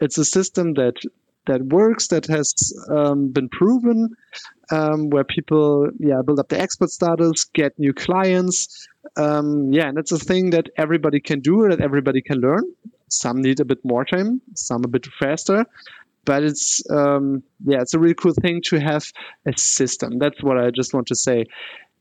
It's 0.00 0.18
a 0.18 0.24
system 0.24 0.74
that 0.74 0.94
that 1.46 1.60
works, 1.60 2.06
that 2.08 2.26
has 2.26 2.54
um, 2.88 3.32
been 3.32 3.48
proven, 3.48 4.10
um, 4.70 5.10
where 5.10 5.24
people 5.24 5.90
yeah 5.98 6.22
build 6.24 6.38
up 6.38 6.48
their 6.48 6.62
expert 6.62 6.90
status, 6.90 7.44
get 7.44 7.76
new 7.78 7.92
clients, 7.92 8.86
Um, 9.16 9.72
yeah, 9.72 9.88
and 9.88 9.98
it's 9.98 10.12
a 10.12 10.18
thing 10.18 10.50
that 10.50 10.66
everybody 10.76 11.20
can 11.20 11.40
do, 11.40 11.68
that 11.68 11.80
everybody 11.80 12.22
can 12.22 12.38
learn. 12.38 12.62
Some 13.08 13.42
need 13.42 13.60
a 13.60 13.64
bit 13.64 13.84
more 13.84 14.04
time, 14.04 14.40
some 14.54 14.84
a 14.84 14.88
bit 14.88 15.06
faster, 15.20 15.66
but 16.24 16.42
it's 16.42 16.82
um, 16.90 17.42
yeah, 17.64 17.80
it's 17.80 17.94
a 17.94 17.98
really 17.98 18.14
cool 18.14 18.34
thing 18.34 18.62
to 18.66 18.78
have 18.78 19.04
a 19.46 19.56
system. 19.56 20.18
That's 20.18 20.42
what 20.42 20.58
I 20.58 20.70
just 20.70 20.94
want 20.94 21.08
to 21.08 21.16
say. 21.16 21.46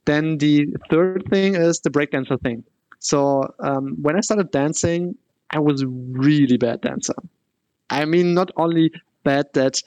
Then 0.05 0.37
the 0.37 0.67
third 0.89 1.25
thing 1.29 1.55
is 1.55 1.79
the 1.79 1.89
breakdancer 1.89 2.39
thing. 2.41 2.63
So 2.99 3.53
um, 3.59 3.97
when 4.01 4.15
I 4.15 4.21
started 4.21 4.51
dancing, 4.51 5.15
I 5.49 5.59
was 5.59 5.83
really 5.85 6.57
bad 6.57 6.81
dancer. 6.81 7.15
I 7.89 8.05
mean, 8.05 8.33
not 8.33 8.51
only 8.57 8.91
bad 9.23 9.47
that 9.53 9.81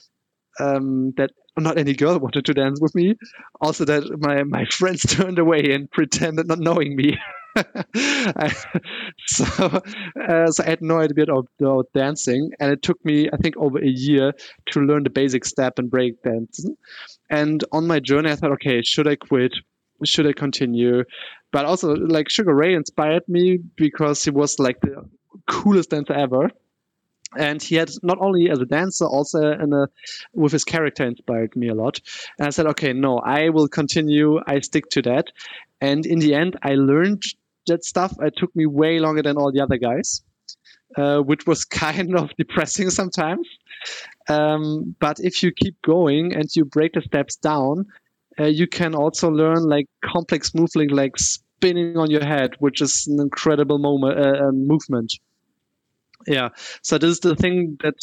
um, 0.59 1.13
that 1.17 1.31
not 1.57 1.77
any 1.77 1.93
girl 1.93 2.19
wanted 2.25 2.45
to 2.45 2.53
dance 2.53 2.79
with 2.81 2.93
me, 2.95 3.15
also 3.61 3.85
that 3.85 4.03
my 4.19 4.43
my 4.43 4.65
friends 4.65 5.01
turned 5.07 5.39
away 5.39 5.71
and 5.73 5.89
pretended 5.89 6.47
not 6.47 6.59
knowing 6.59 6.95
me. 6.95 7.17
So, 9.27 9.45
uh, 9.45 10.47
so 10.51 10.63
I 10.63 10.69
had 10.69 10.81
no 10.81 10.99
idea 10.99 11.23
about, 11.23 11.47
about 11.59 11.87
dancing, 11.93 12.51
and 12.59 12.71
it 12.71 12.81
took 12.81 13.03
me, 13.03 13.29
I 13.31 13.37
think, 13.37 13.57
over 13.57 13.79
a 13.79 13.87
year 13.87 14.33
to 14.71 14.79
learn 14.79 15.03
the 15.03 15.09
basic 15.09 15.45
step 15.45 15.79
and 15.79 15.89
break 15.89 16.21
dance. 16.23 16.65
And 17.29 17.63
on 17.71 17.87
my 17.87 17.99
journey, 17.99 18.31
I 18.31 18.35
thought, 18.35 18.51
okay, 18.53 18.81
should 18.83 19.07
I 19.07 19.15
quit? 19.15 19.53
Should 20.03 20.27
I 20.27 20.33
continue? 20.33 21.03
But 21.51 21.65
also, 21.65 21.95
like 21.95 22.29
Sugar 22.29 22.53
Ray 22.53 22.75
inspired 22.75 23.23
me 23.27 23.59
because 23.75 24.23
he 24.23 24.29
was 24.29 24.59
like 24.59 24.79
the 24.81 25.09
coolest 25.47 25.89
dancer 25.89 26.13
ever 26.13 26.49
and 27.37 27.61
he 27.61 27.75
had 27.75 27.89
not 28.03 28.17
only 28.21 28.49
as 28.49 28.59
a 28.59 28.65
dancer 28.65 29.05
also 29.05 29.51
in 29.51 29.73
a, 29.73 29.87
with 30.33 30.51
his 30.51 30.63
character 30.63 31.05
inspired 31.05 31.55
me 31.55 31.67
a 31.67 31.75
lot 31.75 31.99
and 32.37 32.47
i 32.47 32.49
said 32.49 32.65
okay 32.65 32.93
no 32.93 33.19
i 33.19 33.49
will 33.49 33.67
continue 33.67 34.39
i 34.47 34.59
stick 34.59 34.85
to 34.89 35.01
that 35.01 35.27
and 35.81 36.05
in 36.05 36.19
the 36.19 36.33
end 36.33 36.55
i 36.63 36.75
learned 36.75 37.23
that 37.67 37.83
stuff. 37.83 38.15
It 38.21 38.35
took 38.37 38.55
me 38.55 38.65
way 38.65 38.99
longer 38.99 39.21
than 39.21 39.37
all 39.37 39.51
the 39.51 39.61
other 39.61 39.77
guys 39.77 40.21
uh, 40.97 41.19
which 41.19 41.45
was 41.45 41.65
kind 41.83 42.15
of 42.15 42.31
depressing 42.37 42.89
sometimes. 42.89 43.47
Um, 44.27 44.95
but 44.99 45.19
if 45.19 45.43
you 45.43 45.51
keep 45.51 45.81
going 45.81 46.33
and 46.35 46.49
you 46.55 46.65
break 46.65 46.93
the 46.93 47.01
steps 47.01 47.35
down 47.35 47.85
uh, 48.39 48.45
you 48.45 48.67
can 48.67 48.95
also 48.95 49.29
learn 49.29 49.63
like 49.63 49.87
complex 50.03 50.53
movement 50.53 50.91
like 50.91 51.17
spinning 51.17 51.95
on 51.95 52.09
your 52.09 52.25
head 52.25 52.55
which 52.59 52.81
is 52.81 53.07
an 53.07 53.19
incredible 53.21 53.77
moment 53.77 54.19
uh, 54.19 54.47
uh 54.47 54.51
movement. 54.51 55.13
Yeah. 56.27 56.49
So 56.81 56.97
this 56.97 57.11
is 57.11 57.19
the 57.19 57.35
thing 57.35 57.77
that 57.83 57.95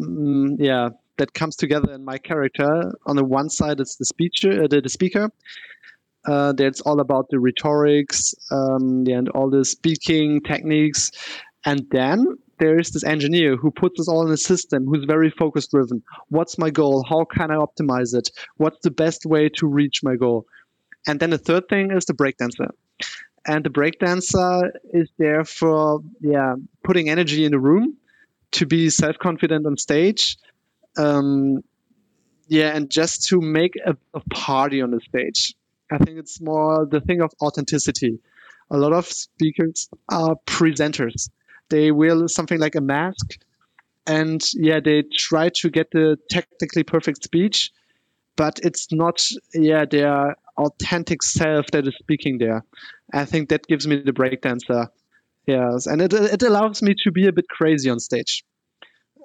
um, 0.00 0.56
yeah 0.58 0.90
that 1.16 1.32
comes 1.32 1.56
together 1.56 1.92
in 1.92 2.04
my 2.04 2.18
character. 2.18 2.92
On 3.06 3.16
the 3.16 3.24
one 3.24 3.48
side 3.48 3.80
it's 3.80 3.96
the 3.96 4.04
speech 4.04 4.44
uh, 4.44 4.66
the, 4.68 4.80
the 4.82 4.90
speaker 4.90 5.30
uh, 6.26 6.52
that's 6.52 6.80
all 6.82 7.00
about 7.00 7.26
the 7.30 7.38
rhetorics 7.38 8.34
um, 8.50 9.04
and 9.06 9.28
all 9.30 9.50
the 9.50 9.64
speaking 9.64 10.40
techniques. 10.42 11.10
And 11.64 11.86
then 11.90 12.26
there 12.58 12.78
is 12.78 12.90
this 12.90 13.04
engineer 13.04 13.56
who 13.56 13.70
puts 13.70 13.98
this 13.98 14.08
all 14.08 14.26
in 14.26 14.32
a 14.32 14.36
system 14.36 14.86
who's 14.86 15.04
very 15.04 15.30
focus 15.30 15.66
driven 15.66 16.02
what's 16.28 16.58
my 16.58 16.70
goal? 16.70 17.04
How 17.08 17.24
can 17.24 17.50
i 17.50 17.56
optimize 17.56 18.14
it? 18.14 18.30
What's 18.58 18.80
the 18.82 18.90
best 18.90 19.26
way 19.26 19.48
to 19.56 19.66
reach 19.66 20.02
my 20.02 20.16
goal? 20.16 20.46
And 21.06 21.18
then 21.18 21.30
the 21.30 21.38
third 21.38 21.68
thing 21.68 21.90
is 21.90 22.04
the 22.04 22.12
breakdancer. 22.12 22.68
And 23.46 23.64
the 23.64 23.70
breakdancer 23.70 24.70
is 24.92 25.08
there 25.18 25.44
for 25.44 26.00
yeah 26.20 26.54
putting 26.84 27.08
energy 27.08 27.44
in 27.44 27.52
the 27.52 27.58
room 27.58 27.96
to 28.52 28.66
be 28.66 28.90
self-confident 28.90 29.64
on 29.66 29.78
stage 29.78 30.36
um, 30.98 31.62
yeah 32.48 32.74
and 32.76 32.90
just 32.90 33.28
to 33.28 33.40
make 33.40 33.74
a, 33.86 33.96
a, 34.12 34.20
party 34.30 34.82
on 34.82 34.90
the 34.90 35.00
stage 35.08 35.54
i 35.90 35.98
think 35.98 36.18
it's 36.18 36.40
more 36.40 36.86
the 36.86 37.00
thing 37.00 37.20
of 37.20 37.30
authenticity 37.42 38.18
a 38.70 38.76
lot 38.76 38.92
of 38.92 39.06
speakers 39.06 39.88
are 40.08 40.36
presenters 40.46 41.28
they 41.68 41.90
wear 41.90 42.28
something 42.28 42.58
like 42.58 42.74
a 42.74 42.80
mask 42.80 43.38
and 44.06 44.42
yeah 44.54 44.80
they 44.82 45.02
try 45.16 45.48
to 45.54 45.70
get 45.70 45.90
the 45.92 46.16
technically 46.30 46.82
perfect 46.82 47.22
speech 47.22 47.70
but 48.36 48.58
it's 48.62 48.88
not 48.92 49.20
yeah 49.54 49.84
their 49.84 50.34
authentic 50.56 51.22
self 51.22 51.66
that 51.72 51.86
is 51.86 51.94
speaking 51.98 52.38
there 52.38 52.64
I 53.12 53.24
think 53.24 53.48
that 53.48 53.66
gives 53.66 53.86
me 53.86 53.96
the 53.96 54.12
breakdancer. 54.12 54.88
Yes, 55.46 55.86
and 55.86 56.00
it 56.02 56.12
it 56.12 56.42
allows 56.42 56.82
me 56.82 56.94
to 57.02 57.10
be 57.10 57.26
a 57.26 57.32
bit 57.32 57.48
crazy 57.48 57.90
on 57.90 57.98
stage, 57.98 58.44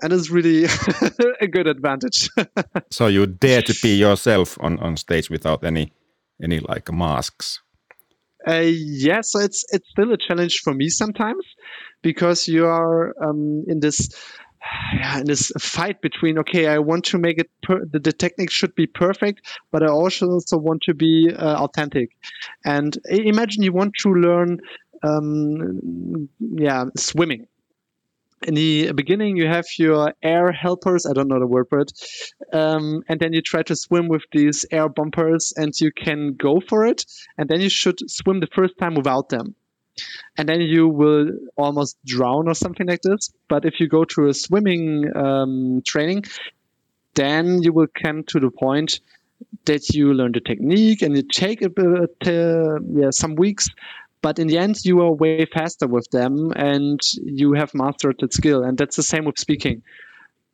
and 0.02 0.12
it's 0.14 0.30
really 0.30 0.66
a 1.42 1.48
good 1.48 1.68
advantage. 1.68 2.30
so 2.92 3.08
you 3.08 3.26
dare 3.28 3.62
to 3.62 3.76
be 3.82 3.96
yourself 3.96 4.58
on 4.62 4.80
on 4.80 4.98
stage 4.98 5.30
without 5.30 5.64
any 5.64 5.92
any 6.42 6.60
like 6.60 6.92
masks. 6.92 7.62
Uh, 8.48 8.62
yeah, 8.64 9.22
so 9.22 9.40
it's 9.40 9.66
it's 9.72 9.90
still 9.90 10.12
a 10.14 10.18
challenge 10.18 10.60
for 10.64 10.74
me 10.74 10.90
sometimes 10.90 11.44
because 12.04 12.48
you 12.48 12.66
are 12.66 13.14
um, 13.24 13.64
in 13.68 13.80
this 13.80 14.10
yeah, 14.94 15.18
in 15.20 15.26
this 15.26 15.52
fight 15.60 16.02
between 16.02 16.38
okay, 16.40 16.68
I 16.68 16.80
want 16.80 17.06
to 17.06 17.18
make 17.18 17.40
it 17.40 17.50
the, 17.68 18.00
the 18.00 18.14
technique 18.14 18.52
should 18.52 18.76
be 18.76 18.88
perfect, 18.88 19.42
but 19.72 19.84
I 19.84 19.88
also 19.88 20.28
also 20.28 20.58
want 20.58 20.82
to 20.84 20.94
be 20.94 21.32
uh, 21.36 21.56
authentic. 21.64 22.10
And 22.64 22.98
imagine 23.10 23.64
you 23.64 23.74
want 23.74 23.94
to 24.00 24.10
learn, 24.10 24.60
um, 25.04 26.30
yeah, 26.40 26.86
swimming. 26.98 27.48
In 28.44 28.54
the 28.54 28.92
beginning, 28.92 29.38
you 29.38 29.48
have 29.48 29.66
your 29.80 30.14
air 30.22 30.52
helpers. 30.52 31.06
I 31.06 31.14
don't 31.14 31.28
know 31.28 31.40
the 31.40 31.48
word 31.48 31.68
for 31.70 31.80
it, 31.80 31.92
um, 32.54 33.02
and 33.08 33.20
then 33.20 33.34
you 33.34 33.42
try 33.42 33.64
to 33.64 33.76
swim 33.76 34.08
with 34.08 34.24
these 34.32 34.66
air 34.72 34.90
bumpers, 34.90 35.54
and 35.56 35.74
you 35.80 35.92
can 35.92 36.34
go 36.34 36.62
for 36.68 36.86
it. 36.86 37.06
And 37.38 37.50
then 37.50 37.62
you 37.62 37.70
should 37.70 38.10
swim 38.10 38.42
the 38.42 38.48
first 38.54 38.78
time 38.78 38.94
without 38.96 39.30
them 39.30 39.56
and 40.38 40.48
then 40.50 40.62
you 40.62 40.88
will 40.88 41.32
almost 41.56 41.98
drown 42.06 42.48
or 42.48 42.54
something 42.54 42.88
like 42.88 43.02
this. 43.02 43.32
But 43.48 43.66
if 43.66 43.80
you 43.80 43.88
go 43.88 44.06
to 44.06 44.28
a 44.28 44.34
swimming 44.34 45.06
um, 45.16 45.82
training, 45.86 46.26
then 47.14 47.62
you 47.64 47.72
will 47.72 47.88
come 47.88 48.24
to 48.28 48.40
the 48.40 48.52
point 48.52 49.00
that 49.66 49.90
you 49.90 50.14
learn 50.14 50.32
the 50.34 50.42
technique 50.42 51.02
and 51.02 51.18
it 51.18 51.30
take 51.30 51.62
a 51.62 51.70
bit, 51.70 52.16
uh, 52.26 52.80
yeah, 52.94 53.10
some 53.12 53.36
weeks. 53.36 53.70
But 54.26 54.40
in 54.40 54.48
the 54.48 54.58
end, 54.58 54.84
you 54.84 55.02
are 55.02 55.12
way 55.12 55.46
faster 55.46 55.86
with 55.86 56.10
them 56.10 56.52
and 56.56 57.00
you 57.14 57.54
have 57.54 57.76
mastered 57.76 58.16
the 58.20 58.28
skill. 58.32 58.64
And 58.64 58.76
that's 58.76 58.96
the 58.96 59.04
same 59.04 59.24
with 59.24 59.38
speaking. 59.38 59.84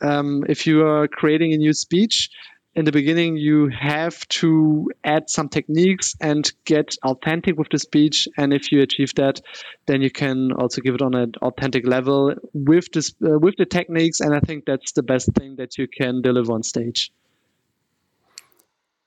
Um, 0.01 0.43
if 0.49 0.67
you 0.67 0.86
are 0.86 1.07
creating 1.07 1.53
a 1.53 1.57
new 1.57 1.71
speech, 1.71 2.29
in 2.75 2.84
the 2.84 2.91
beginning 2.91 3.38
you 3.38 3.69
have 3.69 4.27
to 4.41 4.91
add 5.05 5.29
some 5.29 5.47
techniques 5.47 6.15
and 6.19 6.51
get 6.65 6.95
authentic 7.05 7.57
with 7.57 7.69
the 7.69 7.79
speech 7.79 8.27
and 8.38 8.53
if 8.53 8.73
you 8.73 8.81
achieve 8.81 9.13
that 9.15 9.41
then 9.88 10.01
you 10.01 10.10
can 10.10 10.53
also 10.53 10.81
give 10.81 10.95
it 10.95 11.01
on 11.01 11.13
an 11.13 11.34
authentic 11.41 11.86
level 11.86 12.34
with 12.53 12.89
this 12.93 13.13
uh, 13.25 13.38
with 13.39 13.55
the 13.57 13.65
techniques 13.65 14.21
and 14.21 14.34
i 14.34 14.39
think 14.39 14.63
that's 14.63 14.93
the 14.93 15.03
best 15.03 15.27
thing 15.34 15.57
that 15.57 15.77
you 15.77 15.86
can 15.86 16.21
deliver 16.21 16.53
on 16.53 16.63
stage 16.63 17.12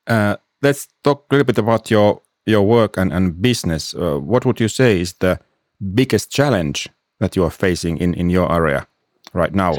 uh, 0.06 0.36
let's 0.60 0.86
talk 1.02 1.24
a 1.30 1.34
little 1.34 1.46
bit 1.46 1.56
about 1.56 1.90
your 1.90 2.20
your 2.46 2.62
work 2.62 2.96
and, 2.96 3.12
and 3.12 3.40
business 3.40 3.94
uh, 3.94 4.18
what 4.18 4.44
would 4.44 4.60
you 4.60 4.68
say 4.68 5.00
is 5.00 5.14
the 5.14 5.38
biggest 5.94 6.30
challenge 6.30 6.88
that 7.18 7.36
you 7.36 7.44
are 7.44 7.50
facing 7.50 7.96
in 7.98 8.14
in 8.14 8.30
your 8.30 8.52
area 8.52 8.86
right 9.32 9.54
now 9.54 9.74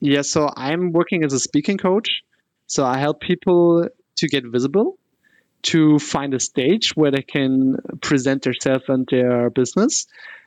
yeah 0.00 0.22
so 0.22 0.50
i'm 0.56 0.92
working 0.92 1.24
as 1.24 1.32
a 1.32 1.40
speaking 1.40 1.78
coach 1.78 2.22
so 2.66 2.84
I 2.84 2.98
help 2.98 3.20
people 3.20 3.88
to 4.16 4.28
get 4.28 4.44
visible, 4.44 4.98
to 5.62 5.98
find 5.98 6.34
a 6.34 6.40
stage 6.40 6.92
where 6.94 7.10
they 7.10 7.22
can 7.22 7.76
present 8.00 8.42
themselves 8.42 8.84
and 8.88 9.06
their 9.10 9.50
business. 9.50 10.06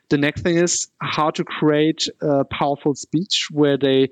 The 0.10 0.18
next 0.18 0.42
thing 0.42 0.58
is 0.58 0.88
how 1.00 1.30
to 1.32 1.44
create 1.44 2.08
a 2.22 2.46
powerful 2.46 2.96
speech 2.96 3.48
where 3.52 3.78
they 3.78 4.10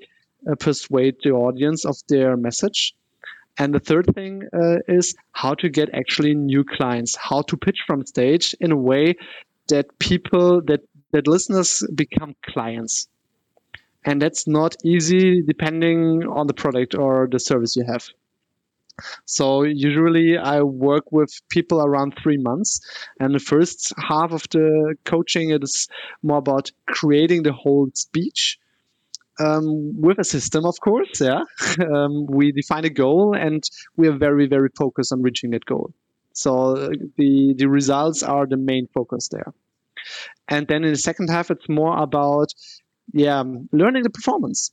uh, 0.50 0.54
persuade 0.54 1.16
the 1.22 1.30
audience 1.30 1.84
of 1.84 1.96
their 2.08 2.36
message. 2.36 2.94
And 3.58 3.74
the 3.74 3.80
third 3.80 4.06
thing 4.14 4.44
uh, 4.52 4.76
is 4.86 5.16
how 5.32 5.54
to 5.54 5.68
get 5.68 5.90
actually 5.92 6.34
new 6.34 6.64
clients, 6.64 7.16
how 7.16 7.42
to 7.42 7.56
pitch 7.56 7.80
from 7.86 8.06
stage 8.06 8.54
in 8.60 8.72
a 8.72 8.76
way 8.76 9.16
that 9.68 9.98
people, 9.98 10.62
that, 10.66 10.80
that 11.12 11.26
listeners 11.26 11.82
become 11.94 12.36
clients 12.46 13.08
and 14.04 14.22
that's 14.22 14.46
not 14.46 14.74
easy 14.84 15.42
depending 15.42 16.22
on 16.26 16.46
the 16.46 16.54
product 16.54 16.94
or 16.94 17.28
the 17.30 17.38
service 17.38 17.76
you 17.76 17.84
have. 17.84 18.06
So 19.26 19.62
usually 19.62 20.36
I 20.36 20.62
work 20.62 21.12
with 21.12 21.30
people 21.50 21.80
around 21.80 22.14
three 22.20 22.38
months, 22.38 22.80
and 23.20 23.32
the 23.34 23.38
first 23.38 23.92
half 23.96 24.32
of 24.32 24.42
the 24.50 24.96
coaching 25.04 25.50
it 25.50 25.62
is 25.62 25.88
more 26.22 26.38
about 26.38 26.72
creating 26.86 27.42
the 27.42 27.52
whole 27.52 27.90
speech. 27.94 28.58
Um, 29.40 30.00
with 30.00 30.18
a 30.18 30.24
system, 30.24 30.64
of 30.64 30.80
course, 30.80 31.20
yeah. 31.20 31.42
um, 31.94 32.26
we 32.26 32.52
define 32.52 32.84
a 32.84 32.90
goal, 32.90 33.36
and 33.36 33.62
we 33.96 34.08
are 34.08 34.16
very, 34.16 34.46
very 34.46 34.68
focused 34.76 35.12
on 35.12 35.22
reaching 35.22 35.50
that 35.50 35.64
goal. 35.64 35.92
So 36.32 36.90
the 37.16 37.54
the 37.56 37.68
results 37.68 38.22
are 38.22 38.46
the 38.46 38.56
main 38.56 38.88
focus 38.94 39.28
there. 39.28 39.52
And 40.48 40.66
then 40.66 40.84
in 40.84 40.92
the 40.92 40.98
second 40.98 41.28
half, 41.28 41.50
it's 41.50 41.68
more 41.68 41.96
about 41.98 42.52
yeah 43.12 43.42
learning 43.72 44.02
the 44.02 44.10
performance 44.10 44.70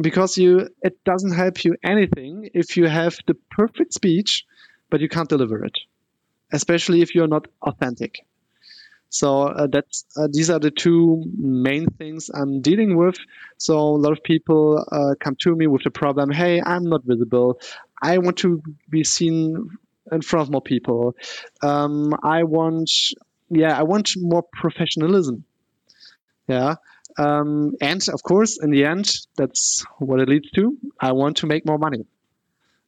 because 0.00 0.38
you 0.38 0.68
it 0.82 1.02
doesn't 1.04 1.32
help 1.32 1.64
you 1.64 1.76
anything 1.82 2.48
if 2.54 2.76
you 2.76 2.86
have 2.86 3.16
the 3.26 3.34
perfect 3.50 3.92
speech 3.92 4.44
but 4.90 5.00
you 5.00 5.08
can't 5.08 5.28
deliver 5.28 5.64
it 5.64 5.78
especially 6.52 7.02
if 7.02 7.14
you're 7.14 7.28
not 7.28 7.46
authentic 7.62 8.24
So 9.12 9.42
uh, 9.42 9.66
that's 9.66 10.06
uh, 10.16 10.26
these 10.32 10.48
are 10.48 10.58
the 10.58 10.70
two 10.70 11.22
main 11.36 11.86
things 11.98 12.30
I'm 12.32 12.62
dealing 12.62 12.96
with. 12.96 13.16
So 13.58 13.78
a 13.78 14.00
lot 14.04 14.12
of 14.12 14.22
people 14.24 14.82
uh, 14.90 15.14
come 15.20 15.36
to 15.40 15.54
me 15.54 15.66
with 15.66 15.84
the 15.84 15.90
problem: 15.90 16.30
Hey, 16.30 16.62
I'm 16.64 16.84
not 16.84 17.04
visible. 17.04 17.60
I 18.00 18.16
want 18.18 18.38
to 18.38 18.62
be 18.88 19.04
seen 19.04 19.68
in 20.10 20.22
front 20.22 20.48
of 20.48 20.50
more 20.50 20.62
people. 20.62 21.14
Um, 21.62 22.14
I 22.22 22.44
want, 22.44 22.90
yeah, 23.50 23.78
I 23.78 23.82
want 23.82 24.14
more 24.16 24.44
professionalism. 24.50 25.44
Yeah. 26.48 26.76
Um, 27.18 27.74
and 27.82 28.02
of 28.08 28.22
course, 28.22 28.58
in 28.62 28.70
the 28.70 28.86
end, 28.86 29.14
that's 29.36 29.84
what 29.98 30.20
it 30.20 30.28
leads 30.30 30.50
to. 30.52 30.76
I 30.98 31.12
want 31.12 31.36
to 31.38 31.46
make 31.46 31.66
more 31.66 31.78
money. 31.78 32.06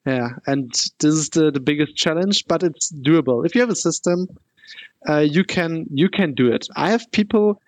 Yeah, 0.07 0.31
and 0.47 0.71
this 0.99 1.15
is 1.15 1.29
the, 1.31 1.51
the 1.51 1.61
biggest 1.61 1.97
challenge, 1.97 2.47
but 2.47 2.63
it's 2.63 2.91
doable. 2.93 3.45
If 3.45 3.55
you 3.55 3.61
have 3.61 3.71
a 3.71 3.77
system, 3.77 4.29
uh, 5.09 5.19
you 5.19 5.45
can 5.45 5.87
you 5.91 6.09
can 6.09 6.35
do 6.35 6.53
it. 6.53 6.67
I 6.75 6.91
have 6.91 7.11
people. 7.11 7.61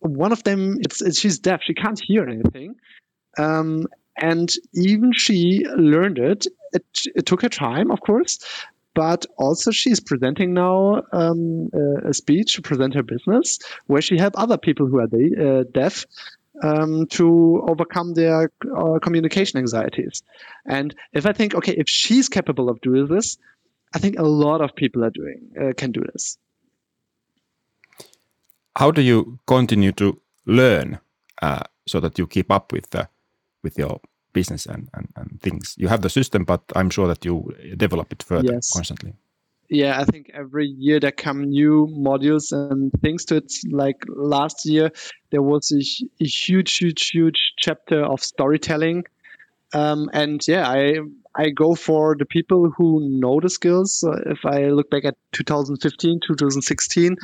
One 0.00 0.30
of 0.30 0.44
them, 0.44 0.78
it's, 0.80 1.00
it's 1.02 1.18
she's 1.18 1.38
deaf. 1.38 1.60
She 1.64 1.74
can't 1.74 1.98
hear 1.98 2.28
anything, 2.28 2.76
um, 3.38 3.86
and 4.16 4.52
even 4.74 5.12
she 5.12 5.64
learned 5.76 6.18
it. 6.18 6.46
it. 6.72 6.84
It 7.14 7.26
took 7.26 7.42
her 7.42 7.48
time, 7.48 7.90
of 7.90 8.00
course, 8.00 8.38
but 8.94 9.26
also 9.36 9.70
she's 9.70 10.00
presenting 10.00 10.54
now 10.54 11.02
um, 11.12 11.70
a, 11.72 12.10
a, 12.10 12.14
speech 12.14 12.54
to 12.54 12.62
present 12.62 12.94
her 12.94 13.02
business 13.02 13.58
where 13.86 14.02
she 14.02 14.16
help 14.16 14.34
other 14.36 14.58
people 14.58 14.86
who 14.86 14.98
are 15.00 15.06
de- 15.06 15.60
uh, 15.60 15.64
deaf 15.72 16.06
um, 16.62 17.06
to 17.08 17.64
overcome 17.68 18.14
their 18.14 18.50
uh, 18.76 18.98
communication 19.00 19.58
anxieties. 19.58 20.22
And 20.64 20.94
if 21.12 21.26
I 21.26 21.32
think, 21.32 21.54
okay, 21.54 21.74
if 21.76 21.88
she's 21.88 22.28
capable 22.28 22.68
of 22.70 22.80
doing 22.80 23.06
this, 23.06 23.36
I 23.94 23.98
think 23.98 24.18
a 24.18 24.22
lot 24.22 24.60
of 24.60 24.74
people 24.74 25.04
are 25.04 25.10
doing 25.10 25.50
uh, 25.60 25.72
can 25.76 25.92
do 25.92 26.02
this. 26.12 26.38
How 28.76 28.90
do 28.90 29.02
you 29.02 29.38
continue 29.46 29.92
to 29.92 30.20
learn 30.44 30.98
uh, 31.42 31.64
so 31.86 32.00
that 32.00 32.18
you 32.18 32.26
keep 32.26 32.50
up 32.50 32.72
with 32.72 32.90
the 32.90 33.08
with 33.62 33.78
your 33.78 34.00
business 34.32 34.66
and, 34.66 34.88
and, 34.94 35.08
and 35.16 35.40
things? 35.42 35.74
You 35.78 35.88
have 35.88 36.02
the 36.02 36.10
system, 36.10 36.44
but 36.44 36.62
I'm 36.74 36.90
sure 36.90 37.08
that 37.08 37.24
you 37.24 37.54
develop 37.76 38.12
it 38.12 38.22
further 38.22 38.52
yes. 38.52 38.70
constantly 38.70 39.14
yeah, 39.68 40.00
I 40.00 40.04
think 40.04 40.30
every 40.34 40.66
year 40.66 41.00
there 41.00 41.12
come 41.12 41.44
new 41.44 41.88
modules 41.92 42.52
and 42.52 42.92
things 43.00 43.24
to 43.26 43.36
it. 43.36 43.52
Like 43.70 43.96
last 44.08 44.66
year, 44.66 44.90
there 45.30 45.42
was 45.42 45.72
a, 45.72 45.82
a 46.22 46.26
huge, 46.26 46.76
huge, 46.76 47.10
huge 47.10 47.54
chapter 47.58 48.04
of 48.04 48.22
storytelling. 48.22 49.04
Um, 49.72 50.08
and 50.12 50.46
yeah, 50.46 50.68
I 50.68 50.98
I 51.34 51.50
go 51.50 51.74
for 51.74 52.16
the 52.16 52.24
people 52.24 52.70
who 52.76 53.08
know 53.20 53.40
the 53.40 53.50
skills. 53.50 53.94
So 53.94 54.12
if 54.26 54.44
I 54.44 54.66
look 54.68 54.90
back 54.90 55.04
at 55.04 55.16
2015, 55.32 56.20
2016, 56.26 57.16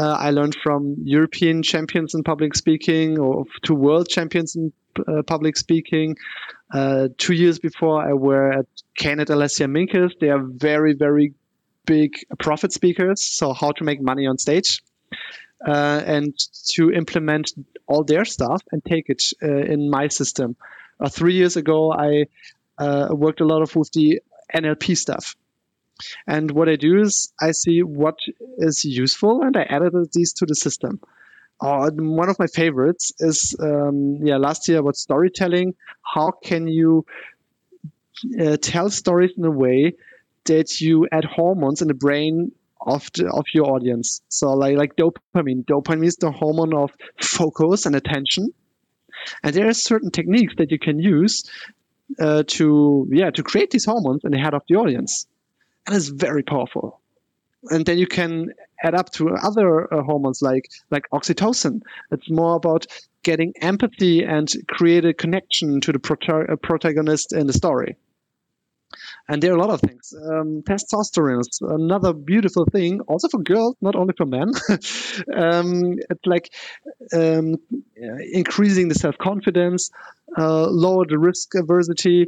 uh, 0.00 0.16
I 0.18 0.30
learned 0.30 0.54
from 0.54 0.96
European 1.04 1.62
champions 1.62 2.14
in 2.14 2.22
public 2.22 2.54
speaking 2.54 3.18
or 3.18 3.44
to 3.64 3.74
world 3.74 4.08
champions 4.08 4.56
in 4.56 4.72
uh, 5.06 5.22
public 5.26 5.58
speaking. 5.58 6.16
Uh, 6.72 7.08
two 7.18 7.34
years 7.34 7.58
before, 7.58 8.02
I 8.02 8.14
were 8.14 8.50
at 8.50 8.66
Kenneth 8.96 9.28
Alessia 9.28 9.66
Minkes. 9.66 10.12
They 10.18 10.30
are 10.30 10.42
very, 10.42 10.94
very 10.94 11.34
big 11.84 12.12
profit 12.38 12.72
speakers, 12.72 13.20
so 13.20 13.52
how 13.52 13.72
to 13.72 13.84
make 13.84 14.00
money 14.00 14.26
on 14.26 14.38
stage, 14.38 14.82
uh, 15.66 16.02
and 16.06 16.34
to 16.72 16.90
implement 16.92 17.52
all 17.86 18.02
their 18.02 18.24
stuff 18.24 18.62
and 18.72 18.82
take 18.82 19.10
it 19.10 19.22
uh, 19.42 19.48
in 19.48 19.90
my 19.90 20.08
system. 20.08 20.56
Uh, 20.98 21.10
three 21.10 21.34
years 21.34 21.56
ago, 21.56 21.92
I 21.92 22.24
worked 23.12 23.42
a 23.42 23.46
lot 23.46 23.60
of 23.60 23.76
with 23.76 23.92
the 23.92 24.22
NLP 24.54 24.96
stuff. 24.96 25.36
And 26.26 26.50
what 26.50 26.68
I 26.68 26.76
do 26.76 27.00
is 27.00 27.32
I 27.40 27.52
see 27.52 27.82
what 27.82 28.16
is 28.58 28.84
useful 28.84 29.42
and 29.42 29.56
I 29.56 29.62
added 29.62 29.92
these 30.12 30.32
to 30.34 30.46
the 30.46 30.54
system. 30.54 31.00
Uh, 31.60 31.90
one 31.90 32.30
of 32.30 32.38
my 32.38 32.46
favorites 32.46 33.12
is 33.18 33.54
um, 33.60 34.18
yeah 34.22 34.38
last 34.38 34.66
year 34.68 34.78
about 34.78 34.96
storytelling. 34.96 35.74
How 36.02 36.30
can 36.30 36.66
you 36.66 37.04
uh, 38.40 38.56
tell 38.60 38.90
stories 38.90 39.32
in 39.36 39.44
a 39.44 39.50
way 39.50 39.94
that 40.46 40.80
you 40.80 41.06
add 41.12 41.24
hormones 41.24 41.82
in 41.82 41.88
the 41.88 41.94
brain 41.94 42.52
of 42.80 43.08
the, 43.14 43.30
of 43.30 43.44
your 43.52 43.66
audience. 43.66 44.22
So 44.28 44.52
like 44.52 44.76
like 44.76 44.96
dopamine. 44.96 45.64
Dopamine 45.64 46.06
is 46.06 46.16
the 46.16 46.30
hormone 46.30 46.74
of 46.74 46.90
focus 47.20 47.86
and 47.86 47.94
attention. 47.94 48.52
And 49.42 49.54
there 49.54 49.68
are 49.68 49.74
certain 49.74 50.10
techniques 50.10 50.54
that 50.56 50.70
you 50.70 50.78
can 50.78 50.98
use 50.98 51.44
uh, 52.18 52.42
to 52.46 53.08
yeah 53.12 53.30
to 53.30 53.42
create 53.42 53.70
these 53.70 53.84
hormones 53.84 54.22
in 54.24 54.32
the 54.32 54.38
head 54.38 54.54
of 54.54 54.62
the 54.68 54.76
audience, 54.76 55.26
and 55.90 55.96
it's 55.96 56.08
very 56.08 56.44
powerful. 56.44 57.00
And 57.70 57.84
then 57.84 57.98
you 57.98 58.06
can 58.06 58.54
add 58.82 58.94
up 58.94 59.10
to 59.14 59.30
other 59.30 59.92
uh, 59.92 60.02
hormones 60.02 60.40
like 60.40 60.70
like 60.90 61.04
oxytocin. 61.12 61.82
It's 62.12 62.30
more 62.30 62.54
about 62.54 62.86
getting 63.22 63.52
empathy 63.60 64.22
and 64.22 64.48
create 64.68 65.04
a 65.04 65.12
connection 65.12 65.80
to 65.82 65.92
the 65.92 65.98
prota- 65.98 66.48
uh, 66.48 66.56
protagonist 66.56 67.34
in 67.34 67.48
the 67.48 67.52
story. 67.52 67.96
And 69.28 69.42
there 69.42 69.52
are 69.52 69.56
a 69.56 69.60
lot 69.60 69.70
of 69.70 69.80
things. 69.80 70.14
Um, 70.16 70.62
testosterone 70.62 71.40
is 71.40 71.58
another 71.60 72.12
beautiful 72.12 72.64
thing, 72.66 73.00
also 73.02 73.28
for 73.28 73.38
girls, 73.38 73.76
not 73.80 73.94
only 73.94 74.14
for 74.16 74.26
men. 74.26 74.52
um, 75.36 75.98
it's 76.08 76.26
like 76.26 76.52
um, 77.12 77.56
increasing 78.32 78.88
the 78.88 78.94
self 78.94 79.18
confidence, 79.18 79.90
uh, 80.38 80.66
lower 80.68 81.04
the 81.06 81.18
risk 81.18 81.52
aversity, 81.52 82.26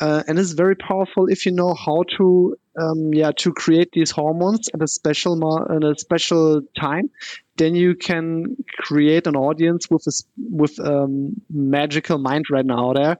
uh, 0.00 0.22
and 0.28 0.38
it's 0.38 0.52
very 0.52 0.76
powerful 0.76 1.28
if 1.28 1.46
you 1.46 1.52
know 1.52 1.74
how 1.74 2.04
to 2.18 2.56
um, 2.78 3.12
yeah 3.12 3.30
to 3.36 3.52
create 3.52 3.90
these 3.92 4.10
hormones 4.10 4.68
at 4.74 4.82
a 4.82 4.88
special 4.88 5.34
at 5.70 5.84
a 5.84 5.98
special 5.98 6.62
time 6.78 7.10
then 7.56 7.74
you 7.74 7.94
can 7.94 8.56
create 8.78 9.26
an 9.26 9.34
audience 9.34 9.88
with 9.90 10.06
a 10.06 10.12
with 10.36 10.78
um, 10.78 11.40
magical 11.50 12.18
mind 12.18 12.44
right 12.50 12.66
now 12.66 12.92
there. 12.92 13.16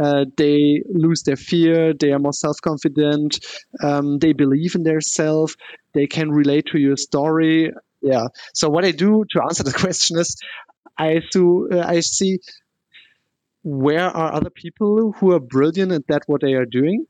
Uh, 0.00 0.24
they 0.36 0.82
lose 0.88 1.22
their 1.22 1.36
fear 1.36 1.94
they 1.94 2.12
are 2.12 2.18
more 2.18 2.32
self-confident 2.32 3.38
um, 3.82 4.18
they 4.18 4.32
believe 4.32 4.74
in 4.74 4.82
their 4.82 5.00
self 5.00 5.54
they 5.94 6.06
can 6.06 6.30
relate 6.30 6.66
to 6.66 6.78
your 6.78 6.96
story. 6.96 7.72
Yeah. 8.02 8.26
So 8.54 8.68
what 8.68 8.84
i 8.84 8.90
do 8.90 9.24
to 9.30 9.42
answer 9.42 9.62
the 9.62 9.72
question 9.84 10.18
is 10.18 10.36
i 10.98 11.20
do 11.32 11.68
uh, 11.72 11.84
i 11.86 12.00
see 12.00 12.38
where 13.62 14.04
are 14.04 14.32
other 14.32 14.50
people 14.50 15.12
who 15.18 15.32
are 15.32 15.40
brilliant 15.40 15.90
at 15.92 16.06
that 16.06 16.22
what 16.26 16.40
they 16.40 16.52
are 16.54 16.66
doing 16.66 17.04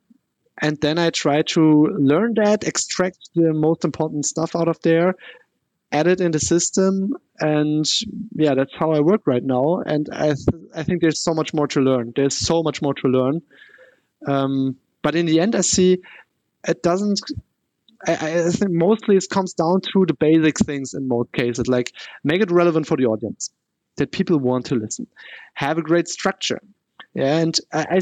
and 0.61 0.81
then 0.81 0.99
i 0.99 1.11
try 1.11 1.43
to 1.43 1.87
learn 1.99 2.35
that 2.35 2.65
extract 2.65 3.19
the 3.35 3.53
most 3.53 3.85
important 3.85 4.25
stuff 4.25 4.57
out 4.57 4.69
of 4.69 4.79
there 4.83 5.15
add 5.93 6.07
it 6.07 6.21
in 6.21 6.33
the 6.33 6.41
system 6.41 7.15
and 7.41 7.87
yeah 8.35 8.55
that's 8.55 8.75
how 8.77 8.93
i 8.93 9.01
work 9.01 9.23
right 9.27 9.45
now 9.45 9.81
and 9.87 10.09
i, 10.13 10.27
th- 10.27 10.65
I 10.75 10.83
think 10.83 11.01
there's 11.01 11.21
so 11.21 11.35
much 11.35 11.55
more 11.55 11.67
to 11.69 11.81
learn 11.81 12.13
there's 12.17 12.37
so 12.37 12.63
much 12.63 12.83
more 12.83 12.95
to 12.95 13.09
learn 13.09 13.43
um, 14.27 14.77
but 15.03 15.15
in 15.15 15.27
the 15.27 15.41
end 15.41 15.55
i 15.55 15.61
see 15.61 15.99
it 16.67 16.83
doesn't 16.83 17.21
I, 18.07 18.47
I 18.47 18.51
think 18.51 18.73
mostly 18.73 19.17
it 19.17 19.25
comes 19.31 19.55
down 19.55 19.81
to 19.93 20.05
the 20.07 20.15
basic 20.15 20.59
things 20.59 20.95
in 20.95 21.09
most 21.09 21.33
cases 21.33 21.67
like 21.67 21.93
make 22.25 22.43
it 22.43 22.51
relevant 22.51 22.87
for 22.87 22.97
the 22.97 23.07
audience 23.07 23.51
that 23.97 24.13
people 24.13 24.39
want 24.39 24.67
to 24.67 24.75
listen. 24.75 25.07
Have 25.55 25.79
a 25.79 25.83
great 25.83 26.09
structure. 26.09 26.61
Yeah, 27.17 27.39
and 27.39 27.59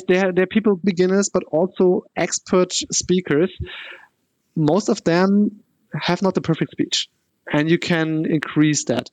there, 0.09 0.33
there 0.33 0.43
are 0.43 0.47
people 0.47 0.75
beginners, 0.75 1.31
but 1.33 1.45
also 1.53 2.03
expert 2.17 2.73
speakers. 2.73 3.51
Most 4.57 4.89
of 4.89 5.05
them 5.05 5.61
have 6.03 6.21
not 6.21 6.35
the 6.35 6.41
perfect 6.41 6.73
speech, 6.73 7.09
and 7.53 7.71
you 7.71 7.79
can 7.79 8.27
increase 8.27 8.85
that. 8.87 9.11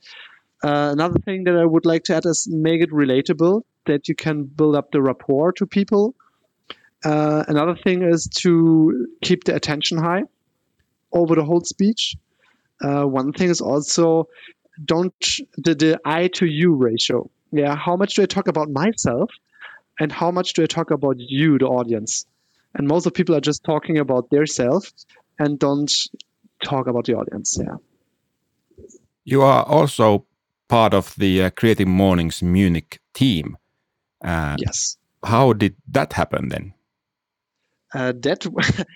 Uh, 0.64 0.90
another 0.92 1.20
thing 1.20 1.44
that 1.44 1.56
I 1.56 1.66
would 1.66 1.86
like 1.86 2.04
to 2.06 2.16
add 2.16 2.26
is 2.26 2.48
make 2.50 2.82
it 2.82 2.90
relatable, 2.90 3.62
that 3.86 4.08
you 4.08 4.16
can 4.16 4.44
build 4.44 4.76
up 4.76 4.92
the 4.92 5.02
rapport 5.04 5.52
to 5.54 5.68
people. 5.68 6.16
Uh, 7.06 7.44
another 7.48 7.76
thing 7.76 8.02
is 8.02 8.28
to 8.38 9.08
keep 9.22 9.44
the 9.44 9.56
attention 9.56 10.00
high 10.00 10.24
over 11.14 11.36
the 11.36 11.44
whole 11.44 11.62
speech. 11.62 12.16
Uh, 12.84 13.04
one 13.04 13.34
thing 13.34 13.50
is 13.50 13.62
also 13.62 14.28
don't 14.86 15.14
the, 15.58 15.76
the 15.76 16.00
I 16.06 16.28
to 16.30 16.48
you 16.48 16.74
ratio. 16.74 17.30
Yeah, 17.52 17.76
how 17.76 17.96
much 17.96 18.16
do 18.16 18.24
I 18.24 18.26
talk 18.26 18.48
about 18.48 18.72
myself, 18.72 19.30
and 20.02 20.12
how 20.12 20.32
much 20.32 20.54
do 20.54 20.64
I 20.64 20.66
talk 20.66 20.90
about 20.90 21.18
you, 21.20 21.60
the 21.60 21.68
audience? 21.68 22.26
And 22.74 22.88
most 22.88 23.06
of 23.06 23.14
people 23.14 23.36
are 23.36 23.42
just 23.42 23.64
talking 23.64 24.00
about 24.00 24.32
their 24.32 24.48
self 24.48 24.92
and 25.38 25.60
don't 25.60 25.92
talk 26.66 26.88
about 26.88 27.06
the 27.06 27.14
audience. 27.14 27.60
Yeah. 27.62 27.76
You 29.26 29.44
are 29.44 29.64
also 29.64 30.26
part 30.68 30.96
of 30.96 31.14
the 31.18 31.44
uh, 31.44 31.50
Creative 31.52 31.88
Mornings 31.88 32.42
Munich 32.42 33.00
team. 33.14 33.58
Uh, 34.24 34.56
yes. 34.58 34.98
How 35.24 35.54
did 35.54 35.76
that 35.92 36.14
happen 36.14 36.50
then? 36.50 36.74
Uh, 37.94 38.14
that 38.22 38.44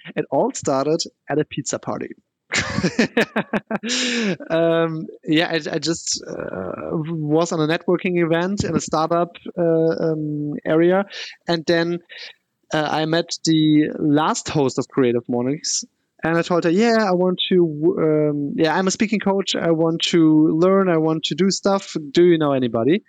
it 0.16 0.26
all 0.32 0.54
started 0.54 1.04
at 1.30 1.38
a 1.38 1.46
pizza 1.46 1.78
party. 1.78 2.16
um, 4.50 5.08
yeah, 5.26 5.50
I, 5.50 5.60
I 5.74 5.80
just 5.80 6.24
uh, 6.28 6.92
was 6.94 7.52
on 7.52 7.60
a 7.60 7.68
networking 7.68 8.24
event 8.24 8.64
in 8.64 8.76
a 8.76 8.80
startup 8.80 9.36
uh, 9.58 9.64
um, 9.64 10.54
area, 10.66 11.06
and 11.48 11.66
then 11.66 12.00
uh, 12.74 12.88
I 12.92 13.06
met 13.06 13.30
the 13.46 13.90
last 14.00 14.50
host 14.50 14.80
of 14.80 14.88
Creative 14.88 15.24
Mornings, 15.30 15.86
And 16.24 16.38
I 16.38 16.42
told 16.42 16.64
her, 16.66 16.72
yeah, 16.72 17.06
I 17.08 17.14
want 17.14 17.40
to, 17.50 17.98
um, 18.00 18.54
yeah, 18.56 18.76
I'm 18.76 18.88
a 18.88 18.92
speaking 18.92 19.20
coach. 19.20 19.56
I 19.56 19.72
want 19.72 20.02
to 20.14 20.50
learn. 20.60 20.90
I 20.90 20.98
want 20.98 21.26
to 21.26 21.36
do 21.36 21.52
stuff. 21.52 21.96
Do 22.12 22.26
you 22.26 22.38
know 22.38 22.54
anybody? 22.54 23.04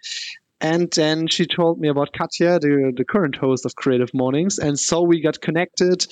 And 0.60 0.90
then 0.92 1.28
she 1.28 1.46
told 1.46 1.78
me 1.78 1.88
about 1.88 2.12
Katja, 2.12 2.58
the, 2.58 2.92
the 2.96 3.04
current 3.04 3.36
host 3.36 3.66
of 3.66 3.76
Creative 3.76 4.12
Mornings. 4.14 4.58
And 4.58 4.78
so 4.78 5.02
we 5.02 5.20
got 5.20 5.40
connected. 5.40 6.06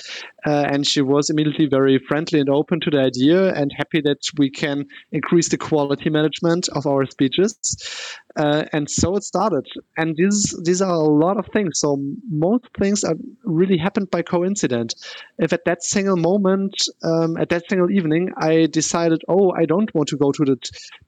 Uh, 0.47 0.65
and 0.71 0.87
she 0.87 1.01
was 1.01 1.31
immediately 1.31 1.67
very 1.67 1.99
friendly 1.99 2.41
and 2.41 2.51
open 2.51 2.81
to 2.81 2.91
the 2.91 3.01
idea 3.01 3.55
and 3.55 3.73
happy 3.75 4.03
that 4.03 4.19
we 4.37 4.51
can 4.51 4.85
increase 5.13 5.49
the 5.49 5.57
quality 5.57 6.11
management 6.11 6.69
of 6.71 6.87
our 6.87 7.07
speeches. 7.07 8.19
Uh, 8.37 8.65
and 8.73 8.91
so 8.91 9.17
it 9.17 9.23
started. 9.23 9.67
And 9.97 10.17
these, 10.17 10.55
these 10.65 10.83
are 10.83 10.93
a 10.93 10.99
lot 10.99 11.37
of 11.37 11.47
things. 11.53 11.79
So 11.79 12.03
most 12.31 12.65
things 12.79 13.05
are 13.05 13.15
really 13.45 13.77
happened 13.77 14.11
by 14.11 14.23
coincidence. 14.23 14.95
If 15.39 15.53
at 15.53 15.65
that 15.67 15.83
single 15.83 16.17
moment, 16.17 16.75
um, 17.05 17.37
at 17.37 17.49
that 17.51 17.69
single 17.69 17.91
evening, 17.91 18.33
I 18.37 18.67
decided, 18.67 19.23
oh, 19.29 19.53
I 19.53 19.67
don't 19.67 19.95
want 19.95 20.09
to 20.09 20.17
go 20.17 20.33
to 20.33 20.45
the 20.45 20.57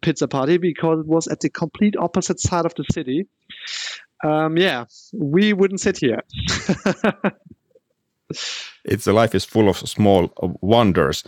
pizza 0.03 0.29
party 0.29 0.59
because 0.59 1.01
it 1.01 1.07
was 1.07 1.27
at 1.27 1.41
the 1.41 1.51
complete 1.51 1.97
opposite 1.97 2.41
side 2.41 2.65
of 2.65 2.75
the 2.75 2.85
city 2.93 3.27
um, 4.25 4.57
yeah, 4.57 4.87
we 5.13 5.53
wouldn't 5.53 5.81
sit 5.81 5.99
here. 5.99 6.23
it's 8.85 9.05
the 9.05 9.13
life 9.13 9.35
is 9.35 9.45
full 9.45 9.69
of 9.69 9.77
small 9.77 10.33
wonders. 10.61 11.25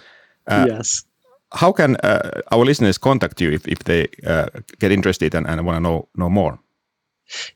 Uh, 0.46 0.66
yes. 0.68 1.04
How 1.52 1.72
can 1.72 1.96
uh, 1.96 2.42
our 2.52 2.64
listeners 2.64 2.98
contact 2.98 3.40
you 3.40 3.50
if, 3.50 3.66
if 3.66 3.84
they 3.84 4.08
uh, 4.26 4.48
get 4.78 4.92
interested 4.92 5.34
and, 5.34 5.46
and 5.46 5.64
want 5.64 5.76
to 5.76 5.80
know 5.80 6.08
know 6.14 6.28
more? 6.28 6.58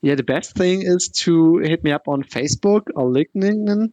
Yeah, 0.01 0.15
the 0.15 0.23
best 0.23 0.55
thing 0.55 0.83
is 0.83 1.09
to 1.23 1.57
hit 1.57 1.83
me 1.83 1.91
up 1.91 2.07
on 2.07 2.23
Facebook 2.23 2.87
or 2.95 3.09
LinkedIn, 3.09 3.89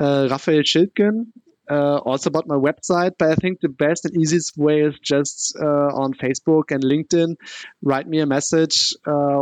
uh, 0.00 0.28
Raphael 0.30 0.62
Schildgen, 0.62 1.26
uh, 1.70 1.98
also 1.98 2.28
about 2.28 2.48
my 2.48 2.56
website. 2.56 3.12
But 3.18 3.30
I 3.30 3.34
think 3.36 3.60
the 3.60 3.68
best 3.68 4.04
and 4.04 4.16
easiest 4.16 4.56
way 4.58 4.80
is 4.80 4.98
just 5.02 5.56
uh, 5.60 5.90
on 5.94 6.14
Facebook 6.14 6.72
and 6.72 6.82
LinkedIn. 6.82 7.36
Write 7.82 8.08
me 8.08 8.18
a 8.20 8.26
message. 8.26 8.92
Uh, 9.06 9.40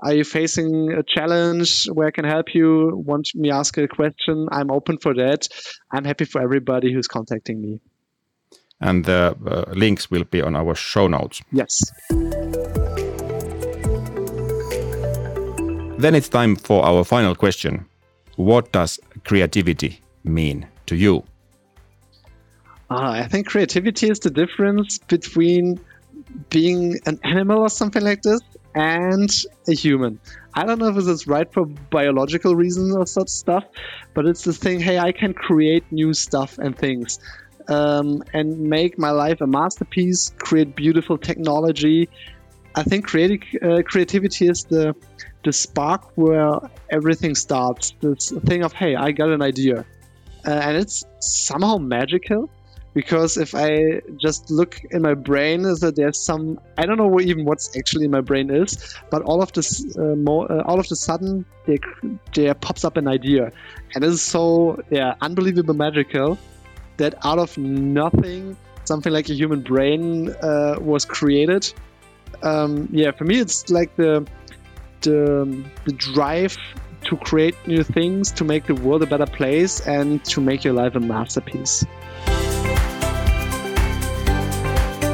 are 0.00 0.14
you 0.14 0.24
facing 0.24 0.92
a 0.92 1.02
challenge 1.02 1.86
where 1.86 2.08
I 2.08 2.10
can 2.10 2.24
help 2.24 2.54
you? 2.54 2.90
Want 2.94 3.28
me 3.34 3.50
ask 3.50 3.78
a 3.78 3.86
question? 3.86 4.48
I'm 4.50 4.70
open 4.70 4.98
for 4.98 5.14
that. 5.14 5.46
I'm 5.92 6.04
happy 6.04 6.24
for 6.24 6.42
everybody 6.42 6.92
who's 6.92 7.06
contacting 7.06 7.60
me. 7.60 7.80
And 8.80 9.04
the 9.04 9.36
uh, 9.46 9.72
links 9.72 10.10
will 10.10 10.24
be 10.24 10.40
on 10.40 10.56
our 10.56 10.74
show 10.74 11.06
notes. 11.06 11.42
Yes. 11.52 11.82
Then 15.98 16.14
it's 16.14 16.30
time 16.30 16.56
for 16.56 16.84
our 16.84 17.04
final 17.04 17.34
question. 17.34 17.84
What 18.36 18.72
does 18.72 18.98
creativity 19.24 20.00
mean 20.24 20.66
to 20.86 20.96
you? 20.96 21.24
Uh, 22.90 23.10
I 23.10 23.28
think 23.28 23.46
creativity 23.46 24.08
is 24.08 24.18
the 24.20 24.30
difference 24.30 24.98
between 24.98 25.78
being 26.48 26.98
an 27.06 27.20
animal 27.22 27.58
or 27.58 27.68
something 27.68 28.02
like 28.02 28.22
this 28.22 28.40
and 28.74 29.30
a 29.68 29.74
human. 29.74 30.18
I 30.54 30.64
don't 30.64 30.78
know 30.78 30.88
if 30.88 30.94
this 30.96 31.06
is 31.06 31.26
right 31.26 31.52
for 31.52 31.66
biological 31.66 32.56
reasons 32.56 32.96
or 32.96 33.06
such 33.06 33.28
stuff, 33.28 33.64
but 34.14 34.26
it's 34.26 34.44
the 34.44 34.52
thing 34.52 34.80
hey, 34.80 34.98
I 34.98 35.12
can 35.12 35.34
create 35.34 35.84
new 35.92 36.14
stuff 36.14 36.58
and 36.58 36.76
things 36.76 37.18
um, 37.70 38.22
and 38.34 38.58
make 38.58 38.98
my 38.98 39.10
life 39.10 39.40
a 39.40 39.46
masterpiece, 39.46 40.32
create 40.38 40.76
beautiful 40.76 41.16
technology. 41.16 42.08
I 42.74 42.82
think 42.82 43.06
creative, 43.06 43.42
uh, 43.62 43.82
creativity 43.84 44.48
is 44.48 44.64
the, 44.64 44.94
the 45.44 45.52
spark 45.52 46.10
where 46.16 46.58
everything 46.90 47.34
starts. 47.34 47.94
This 48.00 48.30
thing 48.44 48.64
of, 48.64 48.72
hey, 48.72 48.96
I 48.96 49.12
got 49.12 49.30
an 49.30 49.40
idea. 49.40 49.84
Uh, 50.46 50.50
and 50.50 50.76
it's 50.76 51.04
somehow 51.20 51.78
magical 51.78 52.50
because 52.92 53.36
if 53.36 53.54
I 53.54 54.00
just 54.16 54.50
look 54.50 54.80
in 54.90 55.02
my 55.02 55.14
brain, 55.14 55.64
is 55.64 55.80
that 55.80 55.96
there's 55.96 56.18
some 56.18 56.58
I 56.76 56.86
don't 56.86 56.96
know 56.96 57.20
even 57.20 57.44
what's 57.44 57.76
actually 57.76 58.06
in 58.06 58.10
my 58.10 58.20
brain 58.20 58.50
is, 58.50 58.96
but 59.10 59.22
all 59.22 59.42
of 59.42 59.52
this, 59.52 59.84
uh, 59.96 60.02
uh, 60.02 60.62
all 60.66 60.80
of 60.80 60.88
the 60.88 60.96
sudden, 60.96 61.44
there, 61.66 61.76
there 62.34 62.54
pops 62.54 62.84
up 62.84 62.96
an 62.96 63.06
idea, 63.06 63.52
and 63.94 64.02
it 64.02 64.08
is 64.08 64.22
so 64.22 64.82
yeah 64.90 65.14
unbelievable 65.20 65.74
magical 65.74 66.38
that 67.00 67.14
out 67.24 67.38
of 67.38 67.56
nothing, 67.58 68.56
something 68.84 69.12
like 69.12 69.28
a 69.28 69.34
human 69.34 69.60
brain 69.60 70.30
uh, 70.42 70.76
was 70.80 71.04
created. 71.04 71.72
Um, 72.42 72.88
yeah, 72.92 73.10
for 73.10 73.24
me, 73.24 73.40
it's 73.40 73.68
like 73.68 73.94
the 73.96 74.24
the 75.02 75.20
the 75.84 75.92
drive 75.92 76.56
to 77.08 77.16
create 77.16 77.56
new 77.66 77.82
things, 77.82 78.30
to 78.32 78.44
make 78.44 78.66
the 78.66 78.74
world 78.74 79.02
a 79.02 79.06
better 79.06 79.26
place, 79.26 79.80
and 79.86 80.24
to 80.26 80.40
make 80.40 80.62
your 80.62 80.74
life 80.74 80.94
a 80.94 81.00
masterpiece. 81.00 81.84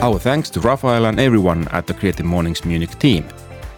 Our 0.03 0.19
thanks 0.19 0.51
to 0.51 0.61
Raphael 0.61 1.07
and 1.07 1.19
everyone 1.19 1.67
at 1.69 1.87
the 1.87 1.95
Creative 1.95 2.27
Mornings 2.27 2.65
Munich 2.65 2.99
team. 2.99 3.25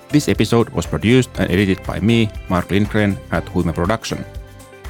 This 0.09 0.29
episode 0.29 0.69
was 0.71 0.87
produced 0.87 1.31
and 1.39 1.51
edited 1.51 1.83
by 1.85 2.01
me, 2.01 2.29
Mark 2.49 2.71
Lindgren, 2.71 3.17
at 3.31 3.45
Huime 3.47 3.75
Production. 3.75 4.25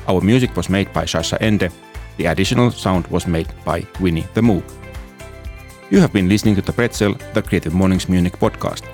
Our 0.07 0.21
music 0.21 0.57
was 0.57 0.69
made 0.69 0.93
by 0.93 1.05
Sascha 1.05 1.37
Ende. 1.41 1.71
The 2.19 2.27
additional 2.27 2.71
sound 2.71 3.07
was 3.07 3.27
made 3.27 3.49
by 3.65 3.87
Winnie 4.01 4.27
the 4.35 4.41
Moog. 4.41 4.65
You 5.91 6.01
have 6.01 6.13
been 6.13 6.29
listening 6.29 6.57
to 6.57 6.63
the 6.63 6.73
Pretzel, 6.73 7.15
the 7.33 7.43
Creative 7.43 7.73
Mornings 7.73 8.09
Munich 8.09 8.39
podcast. 8.39 8.85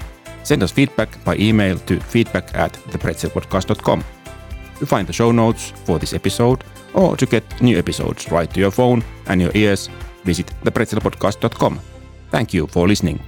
Send 0.44 0.62
us 0.62 0.70
feedback 0.70 1.24
by 1.24 1.36
email 1.36 1.78
to 1.78 1.98
feedback 2.00 2.54
at 2.54 2.74
thepretzelpodcast.com. 2.90 4.04
To 4.78 4.86
find 4.86 5.08
the 5.08 5.12
show 5.12 5.32
notes 5.32 5.70
for 5.84 5.98
this 5.98 6.12
episode 6.12 6.62
or 6.92 7.16
to 7.16 7.26
get 7.26 7.62
new 7.62 7.78
episodes 7.78 8.30
right 8.30 8.52
to 8.52 8.60
your 8.60 8.70
phone 8.70 9.02
and 9.26 9.40
your 9.40 9.50
ears, 9.54 9.88
visit 10.24 10.46
thepretzelpodcast.com. 10.62 11.80
Thank 12.30 12.52
you 12.52 12.66
for 12.66 12.86
listening. 12.86 13.20